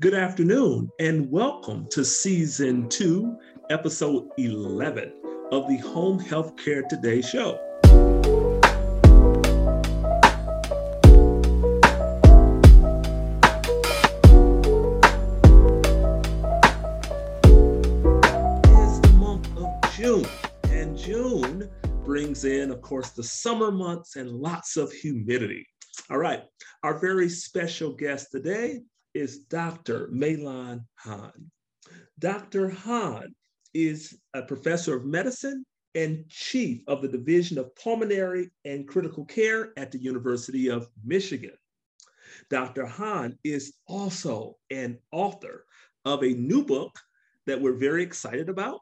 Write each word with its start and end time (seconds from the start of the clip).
Good 0.00 0.14
afternoon, 0.14 0.90
and 0.98 1.30
welcome 1.30 1.86
to 1.90 2.04
season 2.04 2.88
two, 2.88 3.36
episode 3.70 4.28
11 4.38 5.12
of 5.52 5.68
the 5.68 5.76
Home 5.76 6.18
Healthcare 6.18 6.88
Today 6.88 7.20
show. 7.20 7.58
It's 18.64 19.00
the 19.00 19.14
month 19.16 19.48
of 19.56 19.92
June, 19.94 20.26
and 20.70 20.96
June 20.96 21.70
brings 22.04 22.44
in, 22.44 22.70
of 22.70 22.80
course, 22.80 23.10
the 23.10 23.22
summer 23.22 23.70
months 23.70 24.16
and 24.16 24.30
lots 24.30 24.76
of 24.76 24.90
humidity. 24.92 25.66
All 26.10 26.18
right, 26.18 26.42
our 26.82 26.98
very 26.98 27.28
special 27.28 27.92
guest 27.92 28.32
today 28.32 28.80
is 29.14 29.44
Dr. 29.44 30.08
MeiLan 30.08 30.84
Han. 30.96 31.50
Dr. 32.18 32.68
Han 32.68 33.34
is 33.72 34.18
a 34.34 34.42
professor 34.42 34.96
of 34.96 35.04
medicine 35.04 35.64
and 35.94 36.28
chief 36.28 36.82
of 36.88 37.02
the 37.02 37.08
Division 37.08 37.58
of 37.58 37.74
Pulmonary 37.76 38.50
and 38.64 38.88
Critical 38.88 39.24
Care 39.24 39.72
at 39.78 39.92
the 39.92 39.98
University 39.98 40.68
of 40.68 40.88
Michigan. 41.04 41.56
Dr. 42.50 42.84
Han 42.84 43.38
is 43.44 43.74
also 43.86 44.56
an 44.70 44.98
author 45.12 45.66
of 46.04 46.22
a 46.22 46.34
new 46.34 46.64
book 46.64 46.98
that 47.46 47.60
we're 47.60 47.72
very 47.72 48.02
excited 48.02 48.48
about 48.48 48.80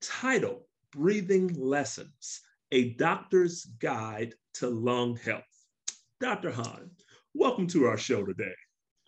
titled 0.00 0.62
Breathing 0.92 1.48
Lessons 1.54 2.40
A 2.72 2.94
Doctor's 2.94 3.64
Guide 3.78 4.34
to 4.54 4.68
Lung 4.68 5.16
Health. 5.16 5.44
Dr. 6.20 6.50
Han, 6.50 6.90
welcome 7.34 7.68
to 7.68 7.86
our 7.86 7.98
show 7.98 8.24
today. 8.24 8.54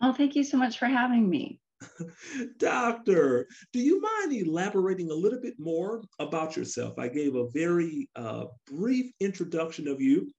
Well, 0.01 0.13
thank 0.13 0.35
you 0.35 0.43
so 0.43 0.57
much 0.57 0.79
for 0.79 0.87
having 0.87 1.29
me. 1.29 1.59
Doctor, 2.57 3.47
do 3.71 3.79
you 3.79 4.01
mind 4.01 4.33
elaborating 4.33 5.11
a 5.11 5.15
little 5.15 5.39
bit 5.39 5.55
more 5.59 6.03
about 6.19 6.57
yourself? 6.57 6.97
I 6.97 7.07
gave 7.07 7.35
a 7.35 7.49
very 7.49 8.09
uh, 8.15 8.45
brief 8.67 9.11
introduction 9.19 9.87
of 9.87 10.01
you, 10.01 10.31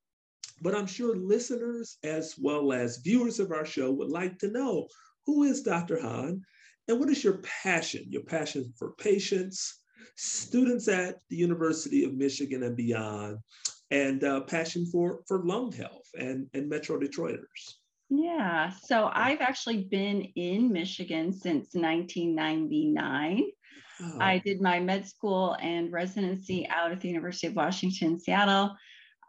but 0.63 0.75
I'm 0.75 0.87
sure 0.87 1.17
listeners 1.17 1.99
as 2.03 2.35
well 2.39 2.73
as 2.73 2.99
viewers 2.99 3.39
of 3.39 3.53
our 3.53 3.65
show 3.65 3.93
would 3.93 4.11
like 4.11 4.39
to 4.39 4.51
know 4.51 4.89
who 5.27 5.45
is 5.45 5.63
Dr. 5.63 6.01
Han 6.01 6.43
and 6.89 6.99
what 6.99 7.11
is 7.11 7.23
your 7.23 7.39
passion, 7.63 8.05
your 8.09 8.23
passion 8.23 8.73
for 8.77 8.95
patients, 8.95 9.83
students 10.17 10.89
at 10.89 11.17
the 11.31 11.37
University 11.37 12.05
of 12.05 12.15
Michigan 12.15 12.65
and 12.65 12.77
beyond, 12.77 13.39
and 13.93 14.25
uh, 14.25 14.41
passion 14.41 14.87
for, 14.87 15.21
for 15.29 15.45
lung 15.45 15.71
health 15.71 16.09
and, 16.19 16.49
and 16.55 16.69
Metro 16.69 16.99
Detroiters? 16.99 17.82
Yeah, 18.15 18.69
so 18.69 19.11
I've 19.11 19.41
actually 19.41 19.85
been 19.85 20.21
in 20.37 20.71
Michigan 20.71 21.33
since 21.33 21.69
1999. 21.73 23.45
Oh. 24.03 24.19
I 24.21 24.37
did 24.37 24.61
my 24.61 24.81
med 24.81 25.09
school 25.09 25.57
and 25.63 25.91
residency 25.91 26.69
out 26.69 26.93
at 26.93 27.01
the 27.01 27.09
University 27.09 27.47
of 27.47 27.55
Washington, 27.55 28.21
Seattle. 28.21 28.77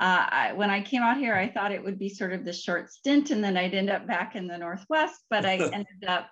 Uh, 0.02 0.26
I, 0.30 0.54
when 0.54 0.70
I 0.70 0.82
came 0.82 1.02
out 1.02 1.16
here, 1.16 1.34
I 1.34 1.48
thought 1.48 1.72
it 1.72 1.82
would 1.82 1.98
be 1.98 2.10
sort 2.10 2.34
of 2.34 2.44
the 2.44 2.52
short 2.52 2.92
stint 2.92 3.32
and 3.32 3.42
then 3.42 3.56
I'd 3.56 3.74
end 3.74 3.90
up 3.90 4.06
back 4.06 4.36
in 4.36 4.48
the 4.48 4.58
Northwest, 4.58 5.22
but 5.30 5.46
I 5.46 5.54
ended 5.74 6.04
up 6.06 6.30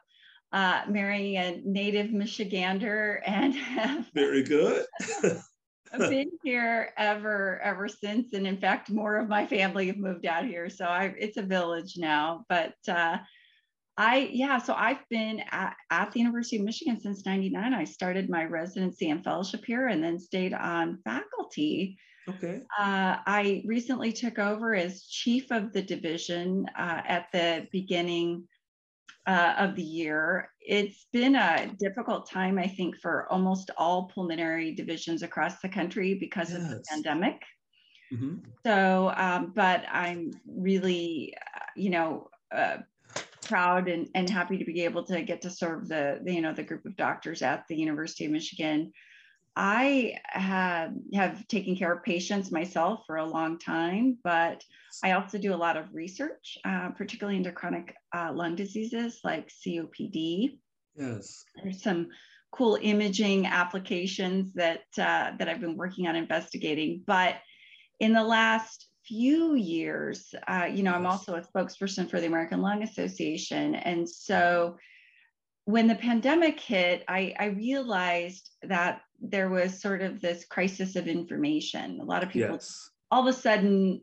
uh, 0.52 0.82
marrying 0.90 1.38
a 1.38 1.62
native 1.64 2.08
Michigander 2.08 3.20
and 3.26 3.56
very 4.14 4.44
good. 4.44 4.86
I've 5.94 6.10
been 6.10 6.32
here 6.44 6.94
ever 6.98 7.60
ever 7.62 7.88
since, 7.88 8.34
and 8.34 8.48
in 8.48 8.58
fact, 8.58 8.90
more 8.90 9.18
of 9.18 9.28
my 9.28 9.46
family 9.46 9.88
have 9.88 9.98
moved 9.98 10.26
out 10.26 10.46
here, 10.46 10.70
so 10.70 10.86
I 10.86 11.14
it's 11.18 11.38
a 11.38 11.42
village 11.42 11.96
now. 11.98 12.46
But 12.50 12.76
uh, 12.88 13.18
I 13.98 14.30
yeah, 14.32 14.58
so 14.58 14.74
I've 14.74 15.08
been 15.10 15.42
at, 15.52 15.76
at 15.90 16.12
the 16.12 16.20
University 16.20 16.58
of 16.58 16.64
Michigan 16.64 17.00
since 17.00 17.26
'99. 17.26 17.74
I 17.74 17.84
started 17.84 18.30
my 18.30 18.46
residency 18.46 19.10
and 19.10 19.24
fellowship 19.24 19.66
here, 19.66 19.88
and 19.88 20.04
then 20.04 20.20
stayed 20.20 20.54
on 20.54 21.00
faculty. 21.04 21.98
Okay. 22.30 22.62
Uh, 22.80 23.18
I 23.26 23.64
recently 23.66 24.14
took 24.14 24.40
over 24.40 24.76
as 24.76 25.06
chief 25.08 25.52
of 25.52 25.74
the 25.74 25.82
division 25.82 26.68
uh, 26.78 27.02
at 27.06 27.28
the 27.34 27.68
beginning 27.72 28.48
uh, 29.28 29.54
of 29.58 29.76
the 29.76 29.84
year. 29.84 30.50
It's 30.60 31.06
been 31.12 31.36
a 31.36 31.72
difficult 31.80 32.30
time, 32.30 32.58
I 32.58 32.68
think, 32.68 32.98
for 33.00 33.32
almost 33.32 33.72
all 33.78 34.12
pulmonary 34.14 34.74
divisions 34.74 35.24
across 35.24 35.60
the 35.62 35.70
country 35.70 36.16
because 36.16 36.52
yes. 36.52 36.62
of 36.62 36.70
the 36.70 36.84
pandemic. 36.90 37.42
Mm-hmm. 38.14 38.38
So, 38.66 39.14
um, 39.16 39.54
but 39.56 39.86
I'm 39.92 40.32
really, 40.46 41.34
uh, 41.56 41.60
you 41.76 41.90
know, 41.90 42.30
uh, 42.54 42.78
proud 43.46 43.88
and, 43.88 44.08
and 44.16 44.30
happy 44.30 44.58
to 44.58 44.66
be 44.66 44.84
able 44.84 45.04
to 45.04 45.22
get 45.22 45.42
to 45.42 45.50
serve 45.50 45.88
the, 45.88 46.20
the, 46.24 46.34
you 46.34 46.42
know, 46.42 46.54
the 46.54 46.64
group 46.64 46.86
of 46.86 46.96
doctors 46.96 47.42
at 47.42 47.68
the 47.68 47.76
University 47.76 48.26
of 48.26 48.32
Michigan. 48.32 48.92
I 49.56 50.18
have, 50.26 50.94
have 51.14 51.48
taken 51.48 51.76
care 51.76 51.92
of 51.92 52.04
patients 52.04 52.52
myself 52.52 53.04
for 53.06 53.18
a 53.18 53.26
long 53.26 53.60
time, 53.60 54.18
but 54.24 54.64
I 55.04 55.12
also 55.12 55.38
do 55.38 55.54
a 55.54 55.56
lot 55.56 55.78
of 55.78 55.94
research, 55.94 56.58
uh, 56.64 56.90
particularly 56.92 57.38
into 57.38 57.52
chronic 57.52 57.94
uh, 58.16 58.32
lung 58.34 58.56
diseases 58.56 59.20
like 59.24 59.50
COPD. 59.50 60.58
Yes. 60.96 61.44
There's 61.62 61.82
some 61.82 62.10
cool 62.52 62.78
imaging 62.82 63.46
applications 63.46 64.54
that 64.54 64.84
uh, 64.98 65.32
that 65.38 65.48
I've 65.48 65.62
been 65.62 65.78
working 65.78 66.08
on 66.08 66.16
investigating. 66.16 67.04
But 67.06 67.36
in 68.00 68.14
the 68.14 68.24
last 68.24 68.88
few 69.06 69.56
years, 69.56 70.34
uh, 70.48 70.68
you 70.72 70.84
know, 70.84 70.94
I'm 70.94 71.06
also 71.06 71.36
a 71.36 71.42
spokesperson 71.42 72.10
for 72.10 72.20
the 72.20 72.28
American 72.28 72.62
Lung 72.62 72.84
Association, 72.84 73.76
and 73.76 74.08
so 74.08 74.78
when 75.66 75.88
the 75.88 75.96
pandemic 75.96 76.60
hit, 76.60 77.04
I, 77.08 77.34
I 77.40 77.46
realized 77.46 78.50
that 78.64 79.02
there 79.20 79.50
was 79.50 79.82
sort 79.82 80.02
of 80.02 80.20
this 80.20 80.46
crisis 80.46 80.96
of 80.96 81.08
information. 81.08 82.00
A 82.02 82.04
lot 82.04 82.24
of 82.24 82.30
people, 82.30 82.56
yes. 82.56 82.90
all 83.12 83.28
of 83.28 83.34
a 83.34 83.38
sudden, 83.38 84.02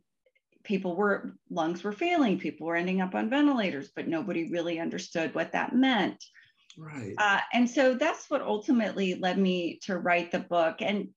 people 0.63 0.95
were 0.95 1.35
lungs 1.51 1.83
were 1.83 1.93
failing, 1.93 2.39
people 2.39 2.67
were 2.67 2.77
ending 2.77 3.01
up 3.01 3.15
on 3.15 3.31
ventilators, 3.31 3.91
but 3.95 4.07
nobody 4.07 4.51
really 4.51 4.79
understood 4.79 5.35
what 5.35 5.53
that 5.53 5.75
meant. 5.75 6.23
Right. 6.77 7.15
Uh, 7.19 7.41
and 7.53 7.69
so 7.69 7.95
that's 7.95 8.31
what 8.31 8.43
ultimately 8.43 9.17
led 9.17 9.39
me 9.39 9.81
to 9.83 9.99
write 9.99 10.31
the 10.31 10.41
book. 10.41 10.77
And 10.81 11.09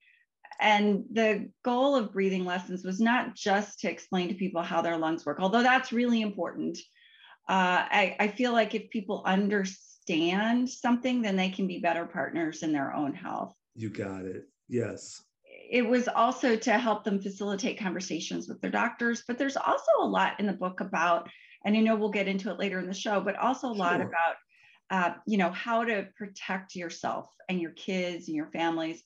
and 0.60 1.06
the 1.12 1.50
goal 1.64 1.96
of 1.96 2.14
breathing 2.14 2.46
lessons 2.46 2.84
was 2.84 3.00
not 3.00 3.36
just 3.36 3.80
to 3.80 3.90
explain 3.90 4.28
to 4.30 4.36
people 4.36 4.62
how 4.62 4.82
their 4.82 4.98
lungs 4.98 5.26
work, 5.26 5.40
although 5.40 5.64
that's 5.64 5.92
really 5.92 6.22
important. 6.22 6.78
Uh, 7.50 7.84
I, 7.90 8.16
I 8.20 8.28
feel 8.28 8.54
like 8.54 8.76
if 8.76 8.90
people 8.92 9.24
understand 9.26 9.91
something, 10.08 11.22
then 11.22 11.36
they 11.36 11.50
can 11.50 11.68
be 11.68 11.80
better 11.80 12.06
partners 12.06 12.64
in 12.64 12.74
their 12.74 12.94
own 12.94 13.14
health. 13.14 13.56
You 13.76 13.90
got 13.90 14.26
it. 14.26 14.48
Yes. 14.68 15.22
It 15.70 15.88
was 15.88 16.08
also 16.08 16.56
to 16.56 16.78
help 16.78 17.04
them 17.04 17.22
facilitate 17.22 17.80
conversations 17.80 18.48
with 18.48 18.60
their 18.62 18.72
doctors, 18.72 19.24
but 19.28 19.38
there's 19.38 19.58
also 19.58 19.92
a 20.02 20.06
lot 20.06 20.40
in 20.40 20.46
the 20.46 20.54
book 20.54 20.82
about, 20.82 21.30
and 21.64 21.78
I 21.78 21.80
know 21.80 21.96
we'll 21.96 22.10
get 22.10 22.28
into 22.28 22.50
it 22.52 22.60
later 22.60 22.80
in 22.80 22.88
the 22.88 22.94
show, 22.94 23.22
but 23.22 23.38
also 23.38 23.68
a 23.68 23.74
lot 23.74 23.98
sure. 23.98 24.08
about, 24.10 24.36
uh, 24.90 25.14
you 25.26 25.38
know, 25.38 25.52
how 25.52 25.86
to 25.86 26.08
protect 26.18 26.76
yourself 26.76 27.28
and 27.48 27.62
your 27.62 27.72
kids 27.72 28.28
and 28.28 28.36
your 28.36 28.52
families 28.52 29.04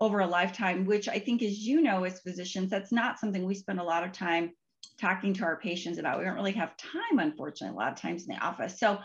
over 0.00 0.20
a 0.20 0.26
lifetime, 0.26 0.86
which 0.86 1.08
I 1.08 1.18
think, 1.18 1.42
as 1.42 1.58
you 1.58 1.82
know, 1.82 2.04
as 2.04 2.20
physicians, 2.20 2.70
that's 2.70 2.92
not 2.92 3.18
something 3.18 3.44
we 3.44 3.54
spend 3.54 3.80
a 3.80 3.84
lot 3.84 4.04
of 4.04 4.12
time 4.12 4.52
talking 4.98 5.34
to 5.34 5.44
our 5.44 5.58
patients 5.58 5.98
about. 5.98 6.18
We 6.18 6.24
don't 6.24 6.34
really 6.34 6.52
have 6.52 6.76
time, 6.76 7.18
unfortunately, 7.18 7.74
a 7.74 7.78
lot 7.78 7.92
of 7.92 8.00
times 8.00 8.26
in 8.26 8.34
the 8.34 8.44
office. 8.44 8.78
So 8.78 8.98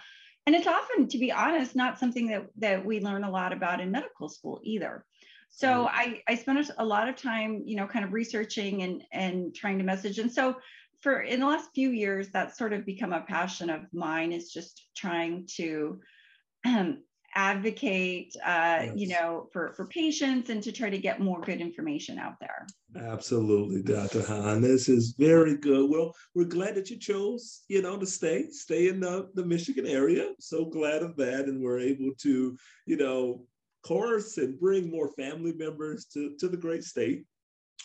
and 0.46 0.56
it's 0.56 0.68
often 0.68 1.08
to 1.08 1.18
be 1.18 1.32
honest 1.32 1.76
not 1.76 2.00
something 2.00 2.28
that 2.28 2.48
that 2.58 2.86
we 2.86 3.00
learn 3.00 3.24
a 3.24 3.32
lot 3.32 3.54
about 3.54 3.80
in 3.80 3.92
medical 3.92 4.30
school 4.30 4.60
either. 4.64 5.06
So 5.50 5.88
i 5.88 6.22
i 6.28 6.36
spent 6.36 6.72
a 6.78 6.86
lot 6.86 7.10
of 7.10 7.16
time 7.16 7.64
you 7.66 7.76
know 7.76 7.88
kind 7.88 8.06
of 8.06 8.14
researching 8.14 8.84
and 8.84 9.04
and 9.12 9.56
trying 9.56 9.78
to 9.78 9.84
message. 9.84 10.20
And 10.20 10.32
so 10.32 10.58
for 11.02 11.22
in 11.22 11.40
the 11.40 11.48
last 11.48 11.70
few 11.74 11.90
years 11.90 12.30
that's 12.30 12.58
sort 12.58 12.74
of 12.74 12.86
become 12.86 13.14
a 13.14 13.22
passion 13.22 13.70
of 13.70 13.82
mine 13.94 14.32
is 14.32 14.52
just 14.52 14.88
trying 14.96 15.48
to 15.58 16.00
um, 16.66 17.04
advocate 17.36 18.36
uh, 18.46 18.80
yes. 18.84 18.92
you 18.96 19.08
know 19.08 19.48
for 19.52 19.74
for 19.74 19.86
patients 19.86 20.50
and 20.50 20.62
to 20.64 20.72
try 20.72 20.90
to 20.90 20.98
get 20.98 21.20
more 21.20 21.42
good 21.42 21.62
information 21.62 22.20
out 22.20 22.36
there. 22.40 22.66
Absolutely 22.96 23.82
dr 23.82 24.26
han. 24.26 24.62
This 24.62 24.90
is 24.90 25.16
very 25.18 25.58
good. 25.58 25.90
Well 25.90 26.14
we're 26.36 26.46
glad 26.46 26.76
that 26.76 26.90
you 26.90 26.98
chose 26.98 27.62
you 27.68 27.82
know 27.82 27.98
to 27.98 28.06
stay 28.06 28.50
stay 28.50 28.90
in 28.90 29.00
the, 29.00 29.30
the 29.34 29.46
michigan 29.46 29.88
area. 29.88 30.32
So 30.40 30.66
glad 30.66 31.04
of 31.04 31.16
that. 31.18 31.46
And 31.46 31.62
we're 31.62 31.80
able 31.80 32.12
to 32.20 32.58
you 32.86 32.98
know 32.98 33.46
course 33.84 34.38
and 34.38 34.60
bring 34.60 34.92
more 34.92 35.12
family 35.14 35.54
members 35.54 36.06
to, 36.06 36.36
to 36.40 36.48
the 36.48 36.58
great 36.58 36.84
state 36.84 37.26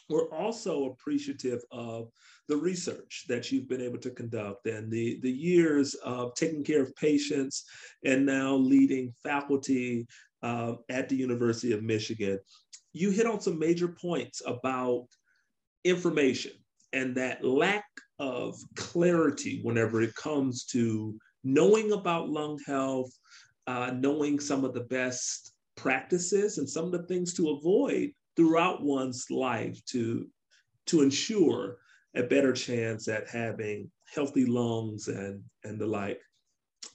we're 0.09 0.31
also 0.31 0.87
appreciative 0.87 1.63
of 1.73 2.09
the 2.49 2.57
research 2.57 3.25
that 3.29 3.51
you've 3.51 3.69
been 3.69 3.81
able 3.81 3.99
to 3.99 4.11
conduct 4.11 4.67
and 4.67 4.91
the, 4.91 5.19
the 5.23 5.31
years 5.31 5.95
of 6.05 6.35
taking 6.35 6.63
care 6.63 6.83
of 6.83 6.95
patients 6.97 7.65
and 8.05 8.25
now 8.25 8.55
leading 8.55 9.13
faculty 9.23 10.07
uh, 10.43 10.75
at 10.89 11.09
the 11.09 11.17
University 11.17 11.73
of 11.73 11.83
Michigan. 11.83 12.39
You 12.93 13.11
hit 13.11 13.27
on 13.27 13.41
some 13.41 13.59
major 13.59 13.89
points 13.89 14.43
about 14.47 15.07
information 15.85 16.53
and 16.93 17.15
that 17.17 17.45
lack 17.45 17.85
of 18.19 18.57
clarity 18.77 19.61
whenever 19.63 20.01
it 20.03 20.15
comes 20.15 20.65
to 20.65 21.19
knowing 21.45 21.93
about 21.93 22.31
lung 22.31 22.59
health, 22.67 23.11
uh, 23.67 23.93
knowing 23.95 24.39
some 24.41 24.65
of 24.65 24.73
the 24.73 24.85
best 24.85 25.53
practices 25.77 26.59
and 26.59 26.69
some 26.69 26.87
of 26.87 26.93
the 26.93 27.03
things 27.07 27.35
to 27.35 27.51
avoid 27.51 28.11
throughout 28.37 28.83
one's 28.83 29.27
life 29.31 29.85
to, 29.87 30.27
to 30.87 31.03
ensure 31.03 31.79
a 32.15 32.23
better 32.23 32.53
chance 32.53 33.09
at 33.09 33.29
having 33.29 33.91
healthy 34.15 34.47
lungs 34.47 35.09
and, 35.09 35.43
and 35.65 35.79
the 35.79 35.87
like. 35.87 36.21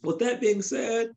With 0.03 0.19
that 0.19 0.41
being 0.41 0.61
said, 0.61 1.11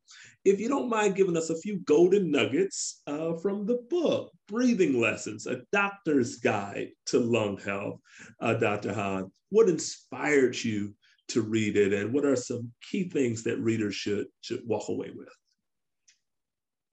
if 0.44 0.61
you 0.61 0.69
don't 0.69 0.91
mind 0.91 1.17
giving 1.17 1.37
us 1.37 1.49
a 1.49 1.59
few 1.59 1.79
golden 1.81 2.31
nuggets 2.31 3.00
uh, 3.06 3.35
from 3.35 3.65
the 3.65 3.79
book, 3.88 4.31
Breathing 4.47 5.00
Lessons, 5.00 5.47
a 5.47 5.62
doctor's 5.73 6.37
guide 6.37 6.91
to 7.06 7.19
lung 7.19 7.56
health, 7.56 8.00
uh, 8.41 8.55
Dr. 8.55 8.93
Han, 8.93 9.32
what 9.49 9.71
inspired 9.71 10.62
you 10.62 10.94
to 11.29 11.41
read 11.41 11.76
it 11.76 11.94
and 11.94 12.12
what 12.12 12.26
are 12.26 12.37
some 12.37 12.71
key 12.82 13.09
things 13.09 13.43
that 13.44 13.59
readers 13.59 13.94
should, 13.94 14.26
should 14.43 14.61
walk 14.67 14.88
away 14.91 15.11
with? 15.15 15.29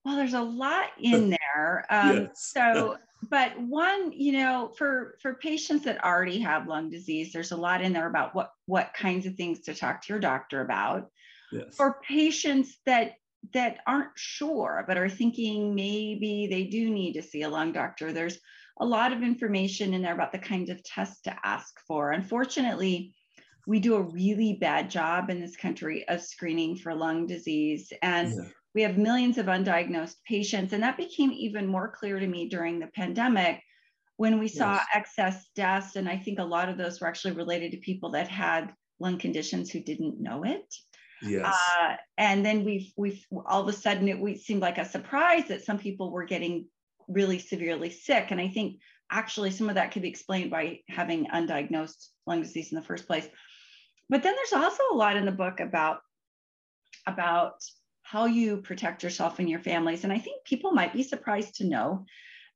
Well, 0.05 0.15
there's 0.15 0.33
a 0.33 0.41
lot 0.41 0.91
in 0.99 1.29
there. 1.55 1.85
Um, 1.89 2.15
yes. 2.15 2.51
so, 2.53 2.97
but 3.29 3.59
one, 3.59 4.11
you 4.11 4.31
know, 4.33 4.71
for 4.77 5.17
for 5.21 5.35
patients 5.35 5.85
that 5.85 6.03
already 6.03 6.39
have 6.39 6.67
lung 6.67 6.89
disease, 6.89 7.31
there's 7.31 7.51
a 7.51 7.57
lot 7.57 7.81
in 7.81 7.93
there 7.93 8.07
about 8.07 8.33
what 8.33 8.51
what 8.65 8.93
kinds 8.95 9.25
of 9.25 9.35
things 9.35 9.61
to 9.61 9.75
talk 9.75 10.01
to 10.01 10.13
your 10.13 10.19
doctor 10.19 10.61
about. 10.61 11.09
Yes. 11.51 11.75
For 11.75 11.99
patients 12.07 12.77
that 12.85 13.13
that 13.53 13.79
aren't 13.87 14.11
sure 14.15 14.85
but 14.87 14.97
are 14.97 15.09
thinking 15.09 15.73
maybe 15.73 16.47
they 16.49 16.65
do 16.65 16.89
need 16.89 17.13
to 17.13 17.23
see 17.23 17.43
a 17.43 17.49
lung 17.49 17.71
doctor, 17.71 18.11
there's 18.11 18.39
a 18.79 18.85
lot 18.85 19.13
of 19.13 19.21
information 19.21 19.93
in 19.93 20.01
there 20.01 20.13
about 20.13 20.31
the 20.31 20.39
kinds 20.39 20.69
of 20.69 20.83
tests 20.83 21.21
to 21.21 21.35
ask 21.43 21.73
for. 21.87 22.11
Unfortunately, 22.11 23.13
we 23.67 23.79
do 23.79 23.95
a 23.95 24.01
really 24.01 24.57
bad 24.59 24.89
job 24.89 25.29
in 25.29 25.39
this 25.39 25.55
country 25.55 26.07
of 26.07 26.21
screening 26.21 26.75
for 26.75 26.95
lung 26.95 27.27
disease. 27.27 27.93
And 28.01 28.33
yeah. 28.33 28.49
We 28.73 28.81
have 28.83 28.97
millions 28.97 29.37
of 29.37 29.47
undiagnosed 29.47 30.15
patients. 30.27 30.73
And 30.73 30.83
that 30.83 30.97
became 30.97 31.31
even 31.31 31.67
more 31.67 31.89
clear 31.89 32.19
to 32.19 32.27
me 32.27 32.47
during 32.47 32.79
the 32.79 32.87
pandemic 32.87 33.61
when 34.17 34.39
we 34.39 34.47
saw 34.47 34.73
yes. 34.73 34.85
excess 34.93 35.49
deaths. 35.55 35.95
And 35.95 36.07
I 36.07 36.17
think 36.17 36.39
a 36.39 36.43
lot 36.43 36.69
of 36.69 36.77
those 36.77 37.01
were 37.01 37.07
actually 37.07 37.33
related 37.33 37.71
to 37.71 37.77
people 37.77 38.11
that 38.11 38.27
had 38.27 38.73
lung 38.99 39.17
conditions 39.17 39.71
who 39.71 39.79
didn't 39.79 40.21
know 40.21 40.43
it. 40.43 40.73
Yes. 41.21 41.55
Uh, 41.81 41.95
and 42.17 42.45
then 42.45 42.63
we've 42.63 42.91
we've 42.97 43.23
all 43.45 43.61
of 43.61 43.67
a 43.67 43.73
sudden 43.73 44.07
it 44.07 44.19
we 44.19 44.37
seemed 44.37 44.61
like 44.61 44.79
a 44.79 44.85
surprise 44.85 45.47
that 45.49 45.63
some 45.63 45.77
people 45.77 46.11
were 46.11 46.25
getting 46.25 46.67
really 47.07 47.39
severely 47.39 47.89
sick. 47.89 48.27
And 48.31 48.41
I 48.41 48.47
think 48.47 48.77
actually 49.11 49.51
some 49.51 49.69
of 49.69 49.75
that 49.75 49.91
could 49.91 50.01
be 50.01 50.09
explained 50.09 50.49
by 50.49 50.79
having 50.87 51.27
undiagnosed 51.27 52.07
lung 52.25 52.41
disease 52.41 52.71
in 52.71 52.75
the 52.75 52.85
first 52.85 53.05
place. 53.05 53.27
But 54.09 54.23
then 54.23 54.35
there's 54.35 54.63
also 54.63 54.83
a 54.91 54.95
lot 54.95 55.17
in 55.17 55.25
the 55.25 55.31
book 55.31 55.59
about 55.59 55.99
about 57.07 57.55
how 58.11 58.25
you 58.25 58.57
protect 58.57 59.03
yourself 59.03 59.39
and 59.39 59.49
your 59.49 59.61
families. 59.61 60.03
And 60.03 60.11
I 60.11 60.19
think 60.19 60.43
people 60.43 60.71
might 60.71 60.91
be 60.91 61.01
surprised 61.01 61.55
to 61.55 61.63
know 61.65 62.05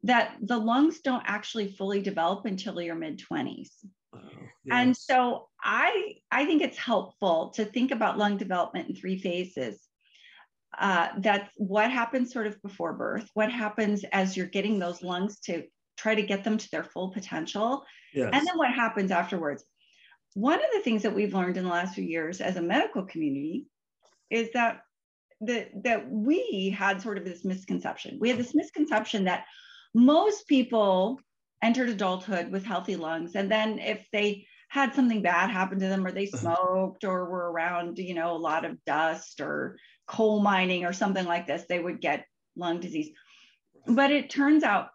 that 0.04 0.36
the 0.42 0.58
lungs 0.58 1.00
don't 1.00 1.24
actually 1.26 1.72
fully 1.72 2.02
develop 2.02 2.46
until 2.46 2.82
your 2.82 2.96
mid 2.96 3.20
20s. 3.20 3.70
And 4.70 4.98
so 4.98 5.48
I 5.64 6.16
I 6.30 6.46
think 6.46 6.62
it's 6.62 6.78
helpful 6.78 7.52
to 7.56 7.64
think 7.64 7.92
about 7.92 8.18
lung 8.18 8.36
development 8.36 8.90
in 8.90 8.96
three 8.96 9.18
phases. 9.18 9.80
Uh, 10.78 11.10
that's 11.20 11.50
what 11.56 11.90
happens 11.90 12.34
sort 12.34 12.48
of 12.48 12.62
before 12.62 12.94
birth, 12.94 13.30
what 13.34 13.50
happens 13.50 14.04
as 14.12 14.36
you're 14.36 14.48
getting 14.48 14.78
those 14.78 15.04
lungs 15.04 15.40
to 15.42 15.64
try 15.96 16.16
to 16.16 16.24
get 16.24 16.44
them 16.44 16.58
to 16.58 16.70
their 16.72 16.84
full 16.84 17.12
potential, 17.12 17.86
yes. 18.14 18.30
and 18.34 18.46
then 18.46 18.58
what 18.58 18.74
happens 18.74 19.10
afterwards. 19.12 19.64
One 20.34 20.60
of 20.60 20.70
the 20.74 20.82
things 20.82 21.04
that 21.04 21.16
we've 21.16 21.34
learned 21.34 21.56
in 21.56 21.64
the 21.64 21.70
last 21.70 21.96
few 21.96 22.04
years 22.04 22.42
as 22.42 22.58
a 22.58 22.62
medical 22.62 23.04
community 23.06 23.68
is 24.30 24.50
that 24.54 24.82
that 25.42 25.84
that 25.84 26.10
we 26.10 26.70
had 26.70 27.02
sort 27.02 27.18
of 27.18 27.26
this 27.26 27.44
misconception. 27.44 28.18
We 28.20 28.30
had 28.30 28.38
this 28.38 28.56
misconception 28.56 29.26
that 29.26 29.46
most 29.94 30.48
people 30.48 31.20
entered 31.62 31.90
adulthood 31.90 32.52
with 32.52 32.66
healthy 32.66 32.96
lungs. 32.96 33.36
And 33.36 33.52
then 33.52 33.80
if 33.80 34.08
they 34.12 34.46
had 34.70 34.94
something 34.94 35.22
bad 35.22 35.50
happen 35.50 35.80
to 35.80 35.88
them 35.88 36.06
or 36.06 36.12
they 36.12 36.28
uh-huh. 36.28 36.56
smoked 36.56 37.04
or 37.04 37.30
were 37.30 37.52
around, 37.52 37.98
you 37.98 38.14
know, 38.14 38.36
a 38.36 38.38
lot 38.38 38.66
of 38.66 38.84
dust 38.86 39.42
or 39.42 39.78
coal 40.08 40.42
mining 40.42 40.86
or 40.86 40.94
something 40.94 41.26
like 41.26 41.48
this, 41.48 41.66
they 41.68 41.80
would 41.80 42.02
get 42.02 42.26
lung 42.56 42.80
disease. 42.80 43.10
But 43.88 44.12
it 44.12 44.30
turns 44.30 44.64
out 44.64 44.90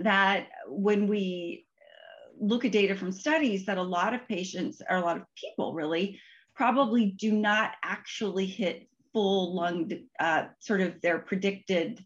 that 0.00 0.46
when 0.66 1.06
we 1.06 1.66
uh, 1.80 2.44
look 2.44 2.64
at 2.64 2.72
data 2.72 2.94
from 2.94 3.12
studies 3.12 3.66
that 3.66 3.78
a 3.78 3.82
lot 3.82 4.14
of 4.14 4.26
patients 4.28 4.80
or 4.88 4.96
a 4.96 5.00
lot 5.00 5.16
of 5.16 5.24
people 5.36 5.74
really 5.74 6.20
probably 6.54 7.06
do 7.06 7.32
not 7.32 7.72
actually 7.82 8.46
hit 8.46 8.88
full 9.12 9.54
lung 9.54 9.90
uh, 10.20 10.44
sort 10.58 10.80
of 10.80 11.00
their 11.00 11.18
predicted 11.18 12.04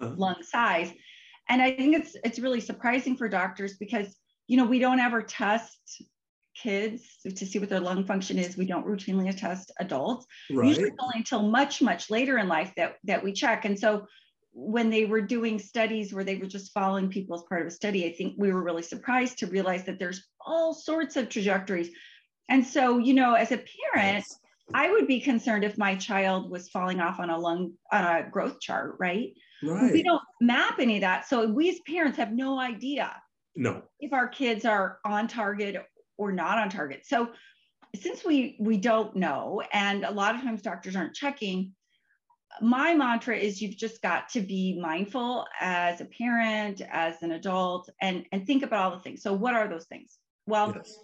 uh-huh. 0.00 0.14
lung 0.16 0.42
size 0.42 0.92
and 1.48 1.60
i 1.60 1.74
think 1.74 1.96
it's 1.96 2.16
it's 2.24 2.38
really 2.38 2.60
surprising 2.60 3.16
for 3.16 3.28
doctors 3.28 3.76
because 3.76 4.16
you 4.46 4.56
know 4.56 4.64
we 4.64 4.78
don't 4.78 5.00
ever 5.00 5.22
test 5.22 6.02
kids 6.54 7.02
to 7.24 7.44
see 7.44 7.58
what 7.58 7.68
their 7.68 7.80
lung 7.80 8.04
function 8.04 8.38
is 8.38 8.56
we 8.56 8.66
don't 8.66 8.86
routinely 8.86 9.36
test 9.36 9.72
adults 9.80 10.26
right. 10.52 10.68
usually 10.68 10.90
only 11.00 11.16
until 11.16 11.42
much 11.42 11.82
much 11.82 12.10
later 12.10 12.38
in 12.38 12.48
life 12.48 12.72
that 12.76 12.94
that 13.02 13.22
we 13.22 13.32
check 13.32 13.64
and 13.64 13.78
so 13.78 14.06
when 14.52 14.88
they 14.88 15.04
were 15.04 15.20
doing 15.20 15.58
studies 15.58 16.14
where 16.14 16.22
they 16.22 16.36
were 16.36 16.46
just 16.46 16.72
following 16.72 17.08
people 17.08 17.34
as 17.34 17.42
part 17.48 17.60
of 17.60 17.66
a 17.66 17.70
study 17.70 18.06
i 18.06 18.12
think 18.12 18.34
we 18.38 18.52
were 18.52 18.62
really 18.62 18.82
surprised 18.82 19.38
to 19.38 19.48
realize 19.48 19.84
that 19.84 19.98
there's 19.98 20.28
all 20.46 20.72
sorts 20.72 21.16
of 21.16 21.28
trajectories 21.28 21.90
and 22.48 22.64
so 22.64 22.98
you 22.98 23.14
know 23.14 23.34
as 23.34 23.50
a 23.50 23.56
parent 23.92 24.24
yes. 24.24 24.38
I 24.72 24.90
would 24.90 25.06
be 25.06 25.20
concerned 25.20 25.64
if 25.64 25.76
my 25.76 25.94
child 25.94 26.50
was 26.50 26.68
falling 26.68 27.00
off 27.00 27.20
on 27.20 27.30
a 27.30 27.38
lung 27.38 27.72
on 27.92 28.04
a 28.04 28.28
growth 28.30 28.60
chart 28.60 28.96
right 28.98 29.34
Right. 29.64 29.92
We 29.92 30.02
don't 30.02 30.22
map 30.40 30.78
any 30.78 30.96
of 30.96 31.00
that. 31.02 31.26
So 31.28 31.46
we 31.46 31.70
as 31.70 31.78
parents 31.86 32.18
have 32.18 32.32
no 32.32 32.58
idea 32.58 33.14
no 33.56 33.82
if 34.00 34.12
our 34.12 34.26
kids 34.26 34.64
are 34.64 34.98
on 35.04 35.28
target 35.28 35.76
or 36.18 36.32
not 36.32 36.58
on 36.58 36.68
target. 36.68 37.06
So 37.06 37.30
since 37.96 38.24
we 38.24 38.56
we 38.60 38.76
don't 38.76 39.14
know 39.16 39.62
and 39.72 40.04
a 40.04 40.10
lot 40.10 40.34
of 40.34 40.42
times 40.42 40.62
doctors 40.62 40.96
aren't 40.96 41.14
checking, 41.14 41.72
my 42.60 42.94
mantra 42.94 43.36
is 43.36 43.62
you've 43.62 43.76
just 43.76 44.02
got 44.02 44.28
to 44.30 44.40
be 44.40 44.78
mindful 44.80 45.46
as 45.60 46.00
a 46.00 46.04
parent, 46.04 46.82
as 46.90 47.22
an 47.22 47.32
adult, 47.32 47.88
and 48.00 48.26
and 48.32 48.46
think 48.46 48.62
about 48.62 48.92
all 48.92 48.98
the 48.98 49.02
things. 49.02 49.22
So 49.22 49.32
what 49.32 49.54
are 49.54 49.68
those 49.68 49.86
things? 49.86 50.18
Well, 50.46 50.72
yes 50.74 50.98